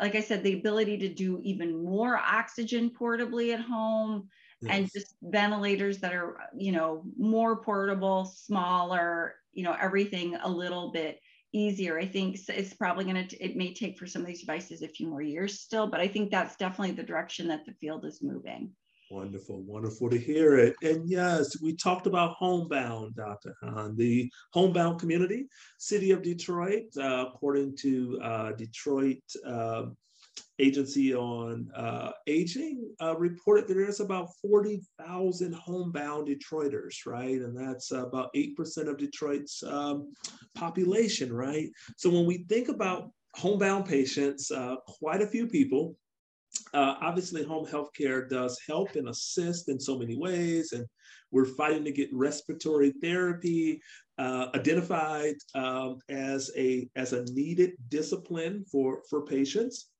like 0.00 0.14
I 0.14 0.20
said, 0.20 0.42
the 0.42 0.54
ability 0.54 0.98
to 0.98 1.08
do 1.08 1.40
even 1.42 1.84
more 1.84 2.16
oxygen 2.18 2.90
portably 2.90 3.54
at 3.54 3.60
home 3.60 4.28
yes. 4.60 4.72
and 4.72 4.90
just 4.92 5.16
ventilators 5.22 5.98
that 5.98 6.12
are 6.12 6.38
you 6.56 6.72
know 6.72 7.02
more 7.18 7.62
portable 7.62 8.24
smaller 8.24 9.34
you 9.52 9.62
know 9.62 9.76
everything 9.80 10.36
a 10.42 10.48
little 10.48 10.90
bit 10.90 11.20
easier 11.52 11.98
i 11.98 12.06
think 12.06 12.38
it's 12.48 12.74
probably 12.74 13.04
going 13.04 13.26
to 13.26 13.36
it 13.42 13.56
may 13.56 13.72
take 13.72 13.98
for 13.98 14.06
some 14.06 14.22
of 14.22 14.28
these 14.28 14.40
devices 14.40 14.82
a 14.82 14.88
few 14.88 15.06
more 15.06 15.22
years 15.22 15.60
still 15.60 15.86
but 15.86 16.00
i 16.00 16.08
think 16.08 16.30
that's 16.30 16.56
definitely 16.56 16.92
the 16.92 17.02
direction 17.02 17.48
that 17.48 17.64
the 17.64 17.72
field 17.72 18.04
is 18.04 18.22
moving 18.22 18.70
Wonderful, 19.08 19.62
wonderful 19.62 20.10
to 20.10 20.18
hear 20.18 20.58
it. 20.58 20.74
And 20.82 21.08
yes, 21.08 21.60
we 21.62 21.76
talked 21.76 22.08
about 22.08 22.34
homebound, 22.34 23.14
Dr. 23.14 23.54
Han, 23.62 23.94
the 23.94 24.28
homebound 24.52 24.98
community, 24.98 25.46
city 25.78 26.10
of 26.10 26.22
Detroit, 26.22 26.86
uh, 26.98 27.26
according 27.28 27.76
to 27.78 28.18
uh, 28.20 28.52
Detroit 28.52 29.22
uh, 29.46 29.84
Agency 30.58 31.14
on 31.14 31.70
uh, 31.76 32.12
Aging 32.26 32.88
uh, 33.02 33.16
reported 33.16 33.68
there's 33.68 34.00
about 34.00 34.30
40,000 34.40 35.54
homebound 35.54 36.28
Detroiters, 36.28 37.04
right? 37.06 37.40
And 37.40 37.56
that's 37.56 37.92
about 37.92 38.32
8% 38.34 38.88
of 38.88 38.96
Detroit's 38.96 39.62
um, 39.62 40.12
population, 40.54 41.32
right? 41.32 41.68
So 41.96 42.08
when 42.08 42.24
we 42.24 42.44
think 42.48 42.68
about 42.68 43.10
homebound 43.34 43.86
patients, 43.86 44.50
uh, 44.50 44.76
quite 44.86 45.20
a 45.20 45.26
few 45.26 45.46
people 45.46 45.96
uh, 46.74 46.94
obviously, 47.00 47.44
home 47.44 47.66
health 47.66 47.90
care 47.92 48.26
does 48.26 48.58
help 48.66 48.96
and 48.96 49.08
assist 49.08 49.68
in 49.68 49.78
so 49.78 49.98
many 49.98 50.16
ways. 50.16 50.72
And 50.72 50.86
we're 51.30 51.44
fighting 51.44 51.84
to 51.84 51.92
get 51.92 52.08
respiratory 52.12 52.92
therapy 53.02 53.80
uh, 54.18 54.48
identified 54.54 55.34
um, 55.54 55.98
as, 56.08 56.50
a, 56.56 56.88
as 56.96 57.12
a 57.12 57.24
needed 57.32 57.72
discipline 57.88 58.64
for, 58.70 59.02
for 59.08 59.24
patients. 59.24 59.90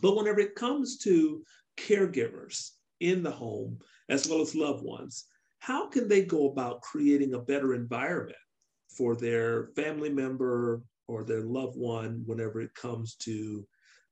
But 0.00 0.16
whenever 0.16 0.40
it 0.40 0.54
comes 0.54 0.98
to 0.98 1.42
caregivers 1.78 2.70
in 3.00 3.22
the 3.22 3.30
home, 3.30 3.78
as 4.08 4.26
well 4.26 4.40
as 4.40 4.54
loved 4.54 4.84
ones, 4.84 5.24
how 5.60 5.88
can 5.88 6.08
they 6.08 6.24
go 6.24 6.50
about 6.50 6.82
creating 6.82 7.34
a 7.34 7.40
better 7.40 7.74
environment 7.74 8.36
for 8.88 9.16
their 9.16 9.68
family 9.76 10.10
member 10.10 10.82
or 11.08 11.24
their 11.24 11.42
loved 11.42 11.76
one 11.76 12.22
whenever 12.26 12.60
it 12.60 12.74
comes 12.74 13.16
to 13.16 13.66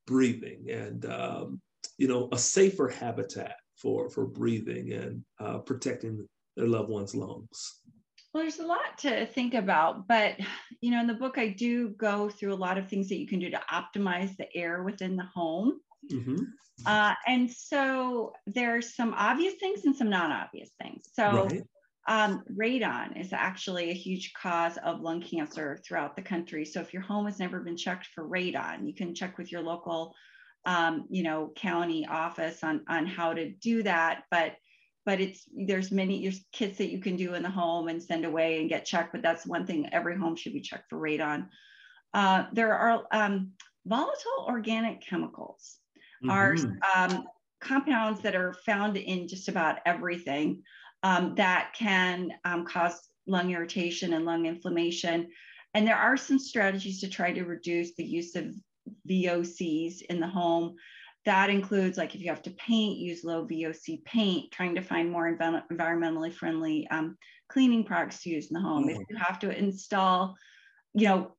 breathing 0.06 0.70
and 0.70 1.04
um, 1.06 1.60
you 1.98 2.08
know 2.08 2.28
a 2.32 2.38
safer 2.38 2.88
habitat 2.88 3.56
for 3.76 4.08
for 4.08 4.26
breathing 4.26 4.92
and 4.92 5.22
uh, 5.40 5.58
protecting 5.58 6.26
their 6.56 6.66
loved 6.66 6.88
ones 6.88 7.14
lungs 7.14 7.80
well 8.36 8.44
there's 8.44 8.58
a 8.58 8.66
lot 8.66 8.98
to 8.98 9.24
think 9.24 9.54
about 9.54 10.06
but 10.06 10.34
you 10.82 10.90
know 10.90 11.00
in 11.00 11.06
the 11.06 11.14
book 11.14 11.38
i 11.38 11.48
do 11.48 11.88
go 11.90 12.28
through 12.28 12.52
a 12.52 12.54
lot 12.54 12.76
of 12.76 12.86
things 12.86 13.08
that 13.08 13.18
you 13.18 13.26
can 13.26 13.38
do 13.38 13.50
to 13.50 13.60
optimize 13.72 14.36
the 14.36 14.46
air 14.54 14.82
within 14.82 15.16
the 15.16 15.24
home 15.24 15.80
mm-hmm. 16.12 16.36
uh, 16.84 17.14
and 17.26 17.50
so 17.50 18.34
there's 18.46 18.94
some 18.94 19.14
obvious 19.16 19.54
things 19.54 19.86
and 19.86 19.96
some 19.96 20.10
non-obvious 20.10 20.70
things 20.82 21.04
so 21.14 21.44
right. 21.44 21.62
um, 22.08 22.42
radon 22.54 23.18
is 23.18 23.32
actually 23.32 23.90
a 23.90 23.94
huge 23.94 24.34
cause 24.34 24.76
of 24.84 25.00
lung 25.00 25.22
cancer 25.22 25.80
throughout 25.86 26.14
the 26.14 26.22
country 26.22 26.66
so 26.66 26.78
if 26.78 26.92
your 26.92 27.02
home 27.02 27.24
has 27.24 27.38
never 27.38 27.60
been 27.60 27.76
checked 27.76 28.08
for 28.14 28.28
radon 28.28 28.86
you 28.86 28.94
can 28.94 29.14
check 29.14 29.38
with 29.38 29.50
your 29.50 29.62
local 29.62 30.14
um, 30.66 31.06
you 31.08 31.22
know, 31.22 31.52
county 31.54 32.08
office 32.10 32.64
on 32.64 32.80
on 32.88 33.06
how 33.06 33.32
to 33.32 33.50
do 33.50 33.84
that. 33.84 34.24
But 34.32 34.56
but 35.06 35.20
it's 35.20 35.44
there's 35.54 35.90
many 35.90 36.22
there's 36.22 36.44
kits 36.52 36.76
that 36.78 36.90
you 36.90 37.00
can 37.00 37.16
do 37.16 37.34
in 37.34 37.42
the 37.42 37.48
home 37.48 37.88
and 37.88 38.02
send 38.02 38.26
away 38.26 38.60
and 38.60 38.68
get 38.68 38.84
checked. 38.84 39.12
But 39.12 39.22
that's 39.22 39.46
one 39.46 39.64
thing 39.64 39.88
every 39.92 40.18
home 40.18 40.36
should 40.36 40.52
be 40.52 40.60
checked 40.60 40.90
for 40.90 40.98
radon. 40.98 41.46
Uh, 42.12 42.46
there 42.52 42.74
are 42.74 43.04
um, 43.12 43.52
volatile 43.86 44.46
organic 44.46 45.00
chemicals 45.00 45.76
mm-hmm. 46.22 46.30
are 46.30 46.56
um, 46.94 47.24
compounds 47.60 48.20
that 48.20 48.34
are 48.34 48.54
found 48.66 48.96
in 48.96 49.28
just 49.28 49.48
about 49.48 49.78
everything 49.86 50.62
um, 51.02 51.34
that 51.36 51.72
can 51.78 52.32
um, 52.44 52.66
cause 52.66 53.08
lung 53.26 53.52
irritation 53.52 54.12
and 54.12 54.24
lung 54.24 54.46
inflammation. 54.46 55.28
And 55.74 55.86
there 55.86 55.96
are 55.96 56.16
some 56.16 56.38
strategies 56.38 57.00
to 57.00 57.08
try 57.08 57.32
to 57.32 57.44
reduce 57.44 57.94
the 57.94 58.04
use 58.04 58.34
of 58.34 58.54
VOCs 59.08 60.02
in 60.02 60.20
the 60.20 60.26
home. 60.26 60.76
That 61.26 61.50
includes 61.50 61.98
like 61.98 62.14
if 62.14 62.20
you 62.22 62.28
have 62.28 62.42
to 62.42 62.52
paint, 62.52 62.98
use 62.98 63.24
low 63.24 63.44
VOC 63.46 64.04
paint, 64.04 64.50
trying 64.52 64.76
to 64.76 64.80
find 64.80 65.10
more 65.10 65.30
env- 65.30 65.62
environmentally 65.70 66.32
friendly 66.32 66.86
um, 66.90 67.18
cleaning 67.48 67.84
products 67.84 68.22
to 68.22 68.30
use 68.30 68.50
in 68.50 68.54
the 68.54 68.60
home. 68.60 68.88
Mm-hmm. 68.88 69.00
If 69.02 69.06
you 69.10 69.16
have 69.16 69.38
to 69.40 69.56
install, 69.56 70.36
you 70.94 71.08
know, 71.08 71.32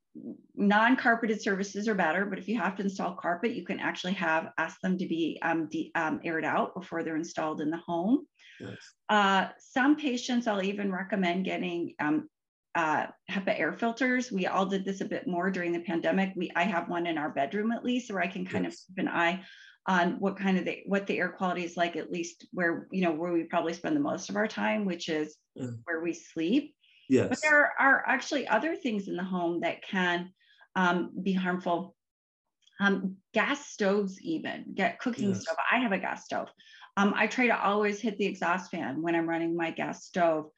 non-carpeted 0.54 1.40
surfaces 1.40 1.88
are 1.88 1.94
better, 1.94 2.26
but 2.26 2.38
if 2.38 2.48
you 2.48 2.58
have 2.58 2.76
to 2.76 2.82
install 2.82 3.14
carpet, 3.14 3.52
you 3.52 3.64
can 3.64 3.80
actually 3.80 4.12
have 4.14 4.50
ask 4.58 4.80
them 4.80 4.98
to 4.98 5.06
be 5.06 5.38
um, 5.42 5.68
um, 5.94 6.20
aired 6.22 6.44
out 6.44 6.74
before 6.74 7.02
they're 7.02 7.16
installed 7.16 7.60
in 7.60 7.70
the 7.70 7.78
home. 7.78 8.26
Yes. 8.60 8.76
Uh, 9.08 9.48
some 9.58 9.96
patients, 9.96 10.46
I'll 10.46 10.62
even 10.62 10.92
recommend 10.92 11.44
getting 11.44 11.94
um, 12.00 12.28
uh, 12.74 13.06
HEPA 13.30 13.58
air 13.58 13.72
filters. 13.72 14.30
We 14.30 14.46
all 14.46 14.66
did 14.66 14.84
this 14.84 15.00
a 15.00 15.06
bit 15.06 15.26
more 15.26 15.50
during 15.50 15.72
the 15.72 15.80
pandemic. 15.80 16.32
We 16.36 16.50
I 16.54 16.64
have 16.64 16.88
one 16.88 17.06
in 17.06 17.16
our 17.16 17.30
bedroom 17.30 17.72
at 17.72 17.84
least, 17.84 18.12
where 18.12 18.22
I 18.22 18.26
can 18.26 18.44
kind 18.44 18.64
yes. 18.64 18.74
of 18.74 18.78
keep 18.86 18.98
an 18.98 19.08
eye 19.08 19.42
on 19.88 20.20
what 20.20 20.36
kind 20.38 20.58
of 20.58 20.66
the 20.66 20.82
what 20.84 21.06
the 21.06 21.18
air 21.18 21.30
quality 21.30 21.64
is 21.64 21.76
like, 21.76 21.96
at 21.96 22.12
least 22.12 22.46
where 22.52 22.86
you 22.92 23.00
know 23.00 23.10
where 23.10 23.32
we 23.32 23.44
probably 23.44 23.72
spend 23.72 23.96
the 23.96 24.00
most 24.00 24.28
of 24.28 24.36
our 24.36 24.46
time, 24.46 24.84
which 24.84 25.08
is 25.08 25.36
mm. 25.58 25.76
where 25.84 26.02
we 26.02 26.12
sleep. 26.12 26.74
Yes. 27.08 27.30
But 27.30 27.38
there 27.42 27.72
are 27.80 28.04
actually 28.06 28.46
other 28.46 28.76
things 28.76 29.08
in 29.08 29.16
the 29.16 29.24
home 29.24 29.60
that 29.60 29.82
can 29.82 30.30
um, 30.76 31.10
be 31.22 31.32
harmful. 31.32 31.96
Um, 32.80 33.16
gas 33.32 33.66
stoves, 33.66 34.20
even 34.20 34.66
get 34.74 35.00
cooking 35.00 35.30
yes. 35.30 35.40
stove. 35.42 35.56
I 35.72 35.78
have 35.78 35.92
a 35.92 35.98
gas 35.98 36.26
stove. 36.26 36.48
Um, 36.98 37.14
I 37.16 37.26
try 37.26 37.46
to 37.46 37.58
always 37.58 37.98
hit 37.98 38.18
the 38.18 38.26
exhaust 38.26 38.70
fan 38.70 39.00
when 39.02 39.16
I'm 39.16 39.28
running 39.28 39.56
my 39.56 39.70
gas 39.70 40.04
stove. 40.04 40.50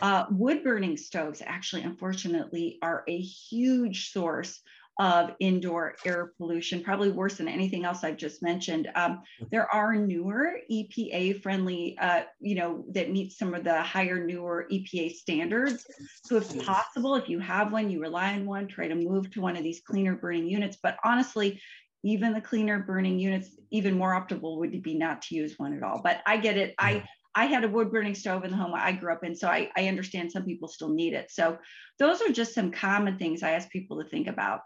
Uh, 0.00 0.26
wood 0.30 0.62
burning 0.62 0.96
stoves 0.96 1.42
actually, 1.44 1.82
unfortunately, 1.82 2.78
are 2.82 3.02
a 3.08 3.18
huge 3.18 4.12
source 4.12 4.60
of 4.98 5.32
indoor 5.40 5.94
air 6.06 6.32
pollution, 6.38 6.82
probably 6.82 7.10
worse 7.10 7.34
than 7.34 7.48
anything 7.48 7.84
else 7.84 8.02
I've 8.02 8.16
just 8.16 8.42
mentioned. 8.42 8.88
Um, 8.94 9.22
there 9.50 9.72
are 9.72 9.94
newer 9.94 10.58
EPA 10.72 11.42
friendly, 11.42 11.98
uh, 12.00 12.22
you 12.40 12.54
know, 12.54 12.84
that 12.92 13.10
meet 13.10 13.32
some 13.32 13.52
of 13.52 13.62
the 13.64 13.82
higher, 13.82 14.24
newer 14.24 14.66
EPA 14.72 15.12
standards. 15.12 15.84
So, 16.24 16.36
if 16.36 16.64
possible, 16.64 17.14
if 17.14 17.28
you 17.28 17.38
have 17.40 17.72
one, 17.72 17.90
you 17.90 18.00
rely 18.00 18.32
on 18.32 18.46
one, 18.46 18.68
try 18.68 18.88
to 18.88 18.94
move 18.94 19.30
to 19.32 19.40
one 19.40 19.56
of 19.56 19.62
these 19.62 19.82
cleaner 19.86 20.16
burning 20.16 20.48
units. 20.48 20.78
But 20.82 20.96
honestly, 21.04 21.60
even 22.02 22.32
the 22.32 22.40
cleaner 22.40 22.78
burning 22.78 23.18
units, 23.18 23.50
even 23.70 23.98
more 23.98 24.12
optimal 24.12 24.58
would 24.58 24.82
be 24.82 24.96
not 24.96 25.20
to 25.22 25.34
use 25.34 25.58
one 25.58 25.76
at 25.76 25.82
all. 25.82 26.00
But 26.02 26.22
I 26.26 26.38
get 26.38 26.56
it. 26.56 26.74
I 26.78 27.04
I 27.34 27.44
had 27.44 27.64
a 27.64 27.68
wood 27.68 27.92
burning 27.92 28.14
stove 28.14 28.44
in 28.44 28.50
the 28.50 28.56
home 28.56 28.72
I 28.74 28.92
grew 28.92 29.12
up 29.12 29.22
in, 29.22 29.36
so 29.36 29.46
I, 29.46 29.70
I 29.76 29.88
understand 29.88 30.32
some 30.32 30.44
people 30.44 30.68
still 30.68 30.88
need 30.88 31.12
it. 31.12 31.30
So 31.30 31.58
those 31.98 32.22
are 32.22 32.32
just 32.32 32.54
some 32.54 32.72
common 32.72 33.18
things 33.18 33.42
I 33.42 33.50
ask 33.50 33.68
people 33.68 34.02
to 34.02 34.08
think 34.08 34.26
about. 34.26 34.60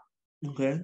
Okay. 0.47 0.81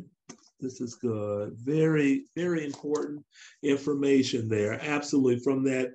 This 0.60 0.82
is 0.82 0.96
good. 0.96 1.54
Very, 1.58 2.26
very 2.36 2.66
important 2.66 3.24
information 3.64 4.50
there. 4.50 4.80
Absolutely. 4.82 5.40
From 5.40 5.64
that, 5.66 5.92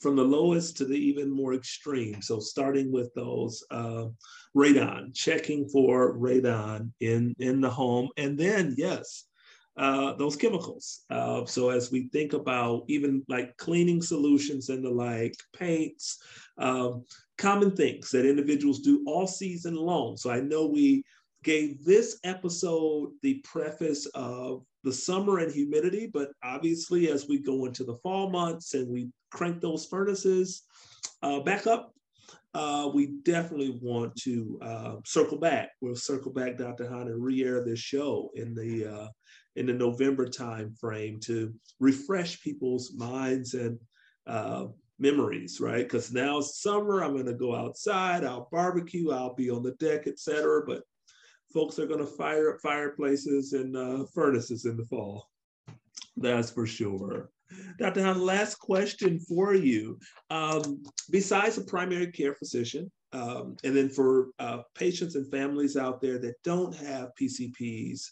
from 0.00 0.16
the 0.16 0.24
lowest 0.24 0.76
to 0.78 0.84
the 0.84 0.96
even 0.96 1.30
more 1.30 1.54
extreme. 1.54 2.20
So 2.20 2.40
starting 2.40 2.90
with 2.90 3.14
those 3.14 3.64
uh, 3.70 4.06
radon, 4.56 5.14
checking 5.14 5.68
for 5.68 6.16
radon 6.18 6.90
in 7.00 7.34
in 7.38 7.60
the 7.60 7.70
home, 7.70 8.08
and 8.16 8.36
then 8.36 8.74
yes, 8.76 9.26
uh, 9.76 10.14
those 10.14 10.36
chemicals. 10.36 11.04
Uh, 11.10 11.44
so 11.44 11.70
as 11.70 11.92
we 11.92 12.08
think 12.08 12.32
about 12.32 12.84
even 12.88 13.22
like 13.28 13.56
cleaning 13.56 14.02
solutions 14.02 14.68
and 14.68 14.84
the 14.84 14.90
like, 14.90 15.34
paints, 15.56 16.18
um, 16.58 17.04
common 17.38 17.76
things 17.76 18.10
that 18.10 18.28
individuals 18.28 18.80
do 18.80 19.04
all 19.06 19.26
season 19.26 19.76
long. 19.76 20.16
So 20.16 20.30
I 20.30 20.40
know 20.40 20.66
we 20.66 21.04
gave 21.46 21.84
this 21.84 22.18
episode 22.24 23.12
the 23.22 23.34
preface 23.44 24.04
of 24.16 24.64
the 24.82 24.92
summer 24.92 25.38
and 25.38 25.52
humidity, 25.52 26.10
but 26.12 26.30
obviously 26.42 27.08
as 27.08 27.28
we 27.28 27.38
go 27.38 27.66
into 27.66 27.84
the 27.84 27.94
fall 28.02 28.28
months 28.28 28.74
and 28.74 28.88
we 28.88 29.08
crank 29.30 29.60
those 29.60 29.86
furnaces 29.86 30.64
uh, 31.22 31.38
back 31.38 31.68
up, 31.68 31.94
uh, 32.54 32.90
we 32.92 33.18
definitely 33.22 33.78
want 33.80 34.12
to 34.16 34.58
uh, 34.60 34.94
circle 35.04 35.38
back. 35.38 35.70
We'll 35.80 35.94
circle 35.94 36.32
back, 36.32 36.58
Dr. 36.58 36.88
Han, 36.88 37.06
and 37.06 37.22
re-air 37.22 37.64
this 37.64 37.78
show 37.78 38.30
in 38.34 38.52
the 38.52 38.86
uh, 38.86 39.08
in 39.54 39.66
the 39.66 39.72
November 39.72 40.26
time 40.26 40.74
frame 40.80 41.20
to 41.20 41.54
refresh 41.78 42.40
people's 42.40 42.92
minds 42.96 43.54
and 43.54 43.78
uh, 44.26 44.66
memories, 44.98 45.60
right? 45.60 45.84
Because 45.84 46.12
now 46.12 46.40
summer, 46.40 47.04
I'm 47.04 47.12
going 47.12 47.26
to 47.26 47.34
go 47.34 47.54
outside, 47.54 48.24
I'll 48.24 48.48
barbecue, 48.50 49.12
I'll 49.12 49.34
be 49.34 49.48
on 49.48 49.62
the 49.62 49.72
deck, 49.72 50.06
etc. 50.06 50.62
But 50.66 50.82
folks 51.56 51.78
are 51.78 51.86
going 51.86 52.00
to 52.00 52.06
fire 52.06 52.52
up 52.52 52.60
fireplaces 52.60 53.54
and 53.54 53.74
uh, 53.74 54.04
furnaces 54.12 54.66
in 54.66 54.76
the 54.76 54.84
fall. 54.84 55.30
That's 56.18 56.50
for 56.50 56.66
sure. 56.66 57.30
Dr. 57.78 58.02
Han, 58.02 58.20
last 58.20 58.56
question 58.56 59.18
for 59.18 59.54
you. 59.54 59.98
Um, 60.28 60.82
besides 61.10 61.56
a 61.56 61.64
primary 61.64 62.12
care 62.12 62.34
physician, 62.34 62.92
um, 63.14 63.56
and 63.64 63.74
then 63.74 63.88
for 63.88 64.28
uh, 64.38 64.58
patients 64.74 65.14
and 65.14 65.30
families 65.30 65.78
out 65.78 66.02
there 66.02 66.18
that 66.18 66.34
don't 66.44 66.74
have 66.76 67.12
PCPs, 67.18 68.02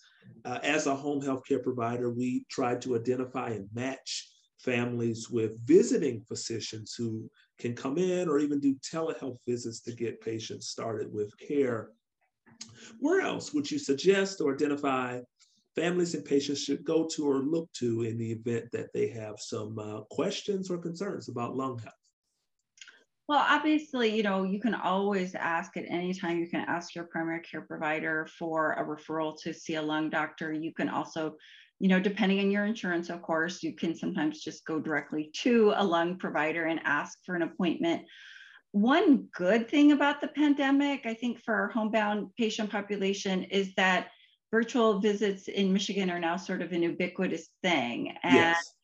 uh, 0.46 0.60
as 0.62 0.86
a 0.86 0.94
home 0.96 1.20
health 1.20 1.42
care 1.46 1.58
provider, 1.58 2.10
we 2.10 2.46
try 2.50 2.74
to 2.76 2.96
identify 2.96 3.50
and 3.50 3.68
match 3.74 4.30
families 4.58 5.28
with 5.28 5.60
visiting 5.66 6.22
physicians 6.22 6.94
who 6.96 7.30
can 7.58 7.74
come 7.74 7.98
in 7.98 8.26
or 8.26 8.38
even 8.38 8.58
do 8.58 8.74
telehealth 8.76 9.36
visits 9.46 9.80
to 9.80 9.92
get 9.92 10.22
patients 10.22 10.68
started 10.68 11.12
with 11.12 11.30
care. 11.38 11.90
Where 13.00 13.20
else 13.20 13.52
would 13.52 13.70
you 13.70 13.78
suggest 13.78 14.40
or 14.40 14.54
identify 14.54 15.20
families 15.74 16.14
and 16.14 16.24
patients 16.24 16.62
should 16.62 16.84
go 16.84 17.08
to 17.14 17.28
or 17.28 17.42
look 17.42 17.70
to 17.74 18.02
in 18.02 18.18
the 18.18 18.32
event 18.32 18.70
that 18.72 18.92
they 18.92 19.08
have 19.08 19.36
some 19.38 19.78
uh, 19.78 20.00
questions 20.10 20.70
or 20.70 20.78
concerns 20.78 21.28
about 21.28 21.56
lung 21.56 21.78
health? 21.78 21.94
Well, 23.26 23.44
obviously, 23.48 24.14
you 24.14 24.22
know, 24.22 24.44
you 24.44 24.60
can 24.60 24.74
always 24.74 25.34
ask 25.34 25.76
at 25.78 25.86
any 25.88 26.12
time, 26.12 26.38
you 26.38 26.48
can 26.48 26.64
ask 26.68 26.94
your 26.94 27.04
primary 27.04 27.40
care 27.40 27.62
provider 27.62 28.28
for 28.38 28.74
a 28.74 28.84
referral 28.84 29.34
to 29.42 29.54
see 29.54 29.76
a 29.76 29.82
lung 29.82 30.10
doctor. 30.10 30.52
You 30.52 30.74
can 30.74 30.90
also, 30.90 31.36
you 31.80 31.88
know, 31.88 31.98
depending 31.98 32.40
on 32.40 32.50
your 32.50 32.66
insurance, 32.66 33.08
of 33.08 33.22
course, 33.22 33.62
you 33.62 33.74
can 33.74 33.94
sometimes 33.94 34.42
just 34.42 34.66
go 34.66 34.78
directly 34.78 35.30
to 35.42 35.72
a 35.76 35.84
lung 35.84 36.18
provider 36.18 36.66
and 36.66 36.80
ask 36.84 37.18
for 37.24 37.34
an 37.34 37.42
appointment. 37.42 38.02
One 38.74 39.28
good 39.34 39.68
thing 39.68 39.92
about 39.92 40.20
the 40.20 40.28
pandemic, 40.28 41.06
I 41.06 41.14
think, 41.14 41.40
for 41.40 41.54
our 41.54 41.68
homebound 41.68 42.30
patient 42.36 42.70
population 42.70 43.44
is 43.44 43.72
that 43.76 44.08
virtual 44.50 45.00
visits 45.00 45.48
in 45.48 45.72
Michigan 45.72 46.10
are 46.10 46.18
now 46.18 46.36
sort 46.36 46.60
of 46.60 46.72
an 46.72 46.82
ubiquitous 46.82 47.48
thing. 47.62 48.16
And 48.22 48.34
yes 48.34 48.74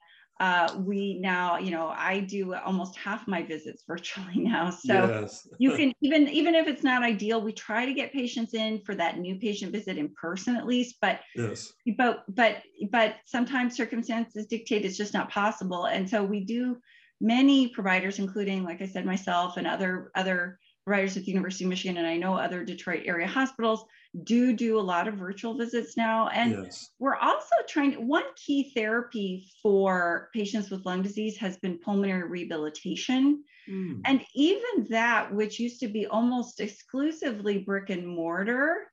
uh, 0.41 0.74
we 0.78 1.18
now, 1.20 1.59
you 1.59 1.70
know, 1.70 1.88
I 1.88 2.20
do 2.20 2.55
almost 2.55 2.97
half 2.97 3.28
my 3.28 3.43
visits 3.43 3.84
virtually 3.86 4.34
now. 4.36 4.70
So 4.70 5.20
yes. 5.20 5.47
you 5.59 5.76
can 5.76 5.93
even 6.01 6.28
even 6.28 6.55
if 6.55 6.66
it's 6.66 6.82
not 6.82 7.03
ideal, 7.03 7.43
we 7.43 7.53
try 7.53 7.84
to 7.84 7.93
get 7.93 8.12
patients 8.12 8.55
in 8.55 8.80
for 8.80 8.95
that 8.95 9.18
new 9.18 9.36
patient 9.36 9.70
visit 9.70 9.99
in 9.99 10.09
person 10.20 10.57
at 10.57 10.66
least. 10.66 10.97
But 11.03 11.20
yes, 11.36 11.70
but 11.99 12.24
but 12.28 12.62
but 12.91 13.16
sometimes 13.26 13.76
circumstances 13.76 14.47
dictate 14.47 14.86
it's 14.86 14.97
just 14.97 15.12
not 15.12 15.30
possible, 15.30 15.84
and 15.84 16.09
so 16.09 16.24
we 16.24 16.41
do. 16.45 16.78
Many 17.21 17.68
providers, 17.68 18.18
including, 18.18 18.64
like 18.64 18.81
I 18.81 18.87
said, 18.87 19.05
myself 19.05 19.57
and 19.57 19.66
other 19.66 20.11
other 20.14 20.59
providers 20.87 21.16
at 21.16 21.25
the 21.25 21.31
University 21.31 21.64
of 21.64 21.71
Michigan, 21.71 21.99
and 21.99 22.07
I 22.07 22.16
know 22.16 22.35
other 22.35 22.64
Detroit 22.64 23.03
area 23.05 23.27
hospitals 23.27 23.85
do 24.25 24.53
do 24.53 24.79
a 24.79 24.81
lot 24.81 25.07
of 25.07 25.14
virtual 25.14 25.55
visits 25.55 25.97
now. 25.97 26.29
And 26.29 26.64
yes. 26.64 26.91
we're 26.99 27.16
also 27.16 27.55
trying, 27.68 28.09
one 28.09 28.25
key 28.35 28.73
therapy 28.75 29.47
for 29.62 30.31
patients 30.35 30.71
with 30.71 30.85
lung 30.85 31.03
disease 31.03 31.37
has 31.37 31.59
been 31.59 31.79
pulmonary 31.79 32.29
rehabilitation. 32.29 33.45
Mm. 33.68 34.01
And 34.05 34.25
even 34.35 34.87
that, 34.89 35.33
which 35.33 35.61
used 35.61 35.81
to 35.81 35.89
be 35.89 36.07
almost 36.07 36.61
exclusively 36.61 37.59
brick 37.59 37.91
and 37.91 38.07
mortar, 38.07 38.91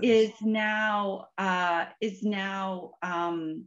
yes. 0.00 0.30
is 0.30 0.42
now 0.42 1.26
uh, 1.38 1.86
is 2.00 2.22
now 2.22 2.92
um, 3.02 3.64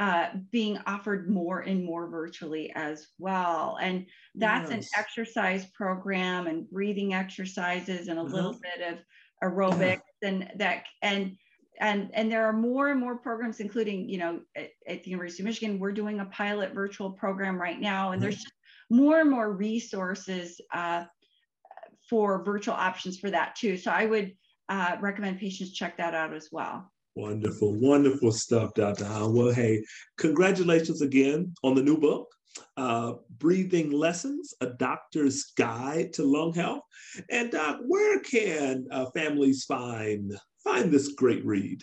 uh, 0.00 0.30
being 0.50 0.78
offered 0.86 1.28
more 1.28 1.60
and 1.60 1.84
more 1.84 2.08
virtually 2.08 2.72
as 2.74 3.08
well. 3.18 3.76
And 3.82 4.06
that's 4.34 4.70
an 4.70 4.82
exercise 4.96 5.66
program 5.74 6.46
and 6.46 6.68
breathing 6.70 7.12
exercises 7.12 8.08
and 8.08 8.18
a 8.18 8.22
uh-huh. 8.22 8.34
little 8.34 8.54
bit 8.54 8.80
of 8.92 8.98
aerobics 9.44 10.00
yeah. 10.22 10.28
and 10.28 10.52
that 10.56 10.84
and 11.02 11.36
and 11.80 12.10
and 12.14 12.32
there 12.32 12.46
are 12.46 12.52
more 12.52 12.88
and 12.88 12.98
more 12.98 13.18
programs 13.18 13.60
including 13.60 14.08
you 14.08 14.18
know 14.18 14.40
at, 14.56 14.70
at, 14.86 15.02
the 15.02 15.10
university 15.10 15.42
of 15.42 15.46
michigan 15.46 15.78
we're 15.78 15.92
doing 15.92 16.20
a 16.20 16.26
pilot 16.26 16.74
virtual 16.74 17.10
program 17.10 17.58
right 17.58 17.80
now 17.80 18.12
and 18.12 18.20
mm-hmm. 18.20 18.24
there's 18.24 18.42
just 18.42 18.52
more 18.90 19.20
and 19.20 19.30
more 19.30 19.50
resources 19.52 20.60
uh, 20.74 21.04
for 22.08 22.44
virtual 22.44 22.74
options 22.74 23.18
for 23.18 23.30
that 23.30 23.56
too 23.56 23.78
so 23.78 23.90
i 23.90 24.04
would 24.04 24.32
uh, 24.68 24.96
recommend 25.00 25.38
patients 25.38 25.72
check 25.72 25.96
that 25.96 26.14
out 26.14 26.34
as 26.34 26.50
well 26.52 26.90
wonderful 27.16 27.74
wonderful 27.74 28.30
stuff 28.32 28.72
dr 28.74 29.04
Han. 29.04 29.34
well 29.34 29.52
hey 29.52 29.82
congratulations 30.16 31.02
again 31.02 31.52
on 31.64 31.74
the 31.74 31.82
new 31.82 31.98
book 31.98 32.28
uh, 32.76 33.14
Breathing 33.38 33.90
Lessons, 33.90 34.54
A 34.60 34.66
Doctor's 34.66 35.52
Guide 35.56 36.12
to 36.14 36.24
Lung 36.24 36.52
Health. 36.52 36.82
And 37.30 37.50
Doc, 37.50 37.78
where 37.86 38.20
can 38.20 38.86
uh, 38.90 39.06
families 39.14 39.64
find, 39.64 40.32
find 40.64 40.90
this 40.90 41.12
great 41.12 41.44
read? 41.44 41.82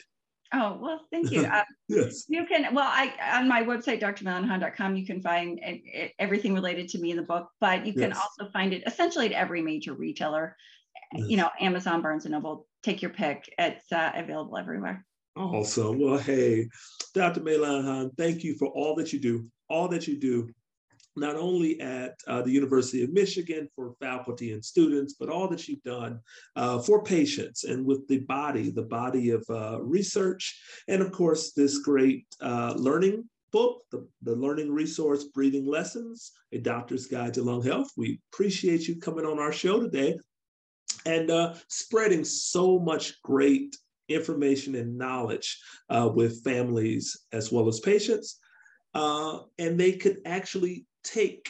Oh, 0.53 0.78
well, 0.82 1.01
thank 1.11 1.32
you. 1.32 1.45
Uh, 1.57 1.63
yes. 1.88 2.25
You 2.28 2.45
can, 2.45 2.73
well, 2.73 2.88
I 2.88 3.13
on 3.34 3.47
my 3.47 3.63
website, 3.63 4.01
drmeilanhan.com, 4.01 4.95
you 4.95 5.05
can 5.05 5.21
find 5.21 5.59
everything 6.19 6.53
related 6.53 6.89
to 6.89 6.99
me 6.99 7.11
in 7.11 7.17
the 7.17 7.23
book, 7.23 7.49
but 7.59 7.86
you 7.86 7.93
can 7.93 8.09
yes. 8.09 8.17
also 8.17 8.51
find 8.51 8.73
it 8.73 8.84
essentially 8.86 9.28
at 9.28 9.32
every 9.32 9.61
major 9.61 9.93
retailer, 9.93 10.55
yes. 11.13 11.30
you 11.30 11.38
know, 11.38 11.49
Amazon, 11.59 12.01
Barnes 12.01 12.25
and 12.25 12.34
Noble, 12.34 12.67
take 12.84 13.01
your 13.01 13.11
pick. 13.11 13.53
It's 13.57 13.91
uh, 13.91 14.11
available 14.15 14.57
everywhere. 14.57 15.05
Awesome. 15.38 15.99
Well, 15.99 16.17
hey, 16.17 16.67
Dr. 17.13 17.41
Han, 17.45 18.11
thank 18.17 18.43
you 18.43 18.55
for 18.55 18.67
all 18.69 18.95
that 18.95 19.13
you 19.13 19.19
do, 19.19 19.47
all 19.69 19.88
that 19.89 20.07
you 20.07 20.19
do 20.19 20.49
not 21.17 21.35
only 21.35 21.79
at 21.79 22.15
uh, 22.27 22.41
the 22.41 22.51
University 22.51 23.03
of 23.03 23.11
Michigan 23.11 23.67
for 23.75 23.95
faculty 23.99 24.51
and 24.53 24.63
students, 24.63 25.15
but 25.19 25.29
all 25.29 25.47
that 25.47 25.67
you've 25.67 25.83
done 25.83 26.19
uh, 26.55 26.79
for 26.79 27.03
patients 27.03 27.63
and 27.63 27.85
with 27.85 28.07
the 28.07 28.19
body, 28.19 28.69
the 28.69 28.83
body 28.83 29.31
of 29.31 29.43
uh, 29.49 29.81
research, 29.81 30.61
and 30.88 31.01
of 31.01 31.11
course, 31.11 31.53
this 31.53 31.79
great 31.79 32.25
uh, 32.41 32.73
learning 32.77 33.27
book, 33.51 33.81
the, 33.91 34.07
the 34.21 34.35
learning 34.35 34.71
resource, 34.71 35.25
Breathing 35.25 35.65
Lessons, 35.65 36.31
A 36.51 36.59
Doctor's 36.59 37.07
Guide 37.07 37.33
to 37.33 37.43
Lung 37.43 37.63
Health. 37.63 37.89
We 37.97 38.19
appreciate 38.31 38.88
you 38.88 38.99
coming 38.99 39.25
on 39.25 39.39
our 39.39 39.51
show 39.51 39.79
today 39.79 40.17
and 41.05 41.31
uh, 41.31 41.55
spreading 41.67 42.23
so 42.25 42.77
much 42.77 43.21
great 43.23 43.75
information 44.10 44.76
and 44.76 44.97
knowledge 44.97 45.60
uh, 45.89 46.10
with 46.14 46.43
families 46.43 47.26
as 47.32 47.51
well 47.51 47.68
as 47.68 47.80
patients. 47.80 48.39
Uh, 48.93 49.39
and 49.60 49.80
they 49.80 49.93
could 49.93 50.18
actually 50.26 50.86
take 51.03 51.49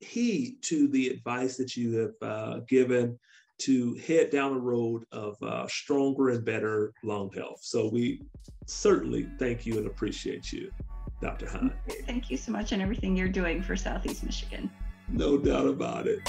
heed 0.00 0.56
to 0.62 0.88
the 0.88 1.08
advice 1.08 1.56
that 1.56 1.76
you 1.76 1.96
have 1.96 2.12
uh, 2.22 2.60
given 2.68 3.18
to 3.58 3.94
head 3.94 4.30
down 4.30 4.52
the 4.52 4.60
road 4.60 5.04
of 5.12 5.36
uh, 5.42 5.66
stronger 5.68 6.30
and 6.30 6.44
better 6.44 6.92
lung 7.02 7.30
health. 7.34 7.60
So 7.62 7.88
we 7.88 8.22
certainly 8.66 9.28
thank 9.38 9.64
you 9.64 9.78
and 9.78 9.86
appreciate 9.86 10.52
you, 10.52 10.70
Dr. 11.22 11.48
Han. 11.48 11.72
Thank 12.06 12.30
you 12.30 12.36
so 12.36 12.52
much 12.52 12.72
and 12.72 12.82
everything 12.82 13.16
you're 13.16 13.28
doing 13.28 13.62
for 13.62 13.76
Southeast 13.76 14.24
Michigan. 14.24 14.70
No 15.08 15.38
doubt 15.38 15.66
about 15.66 16.06
it. 16.06 16.20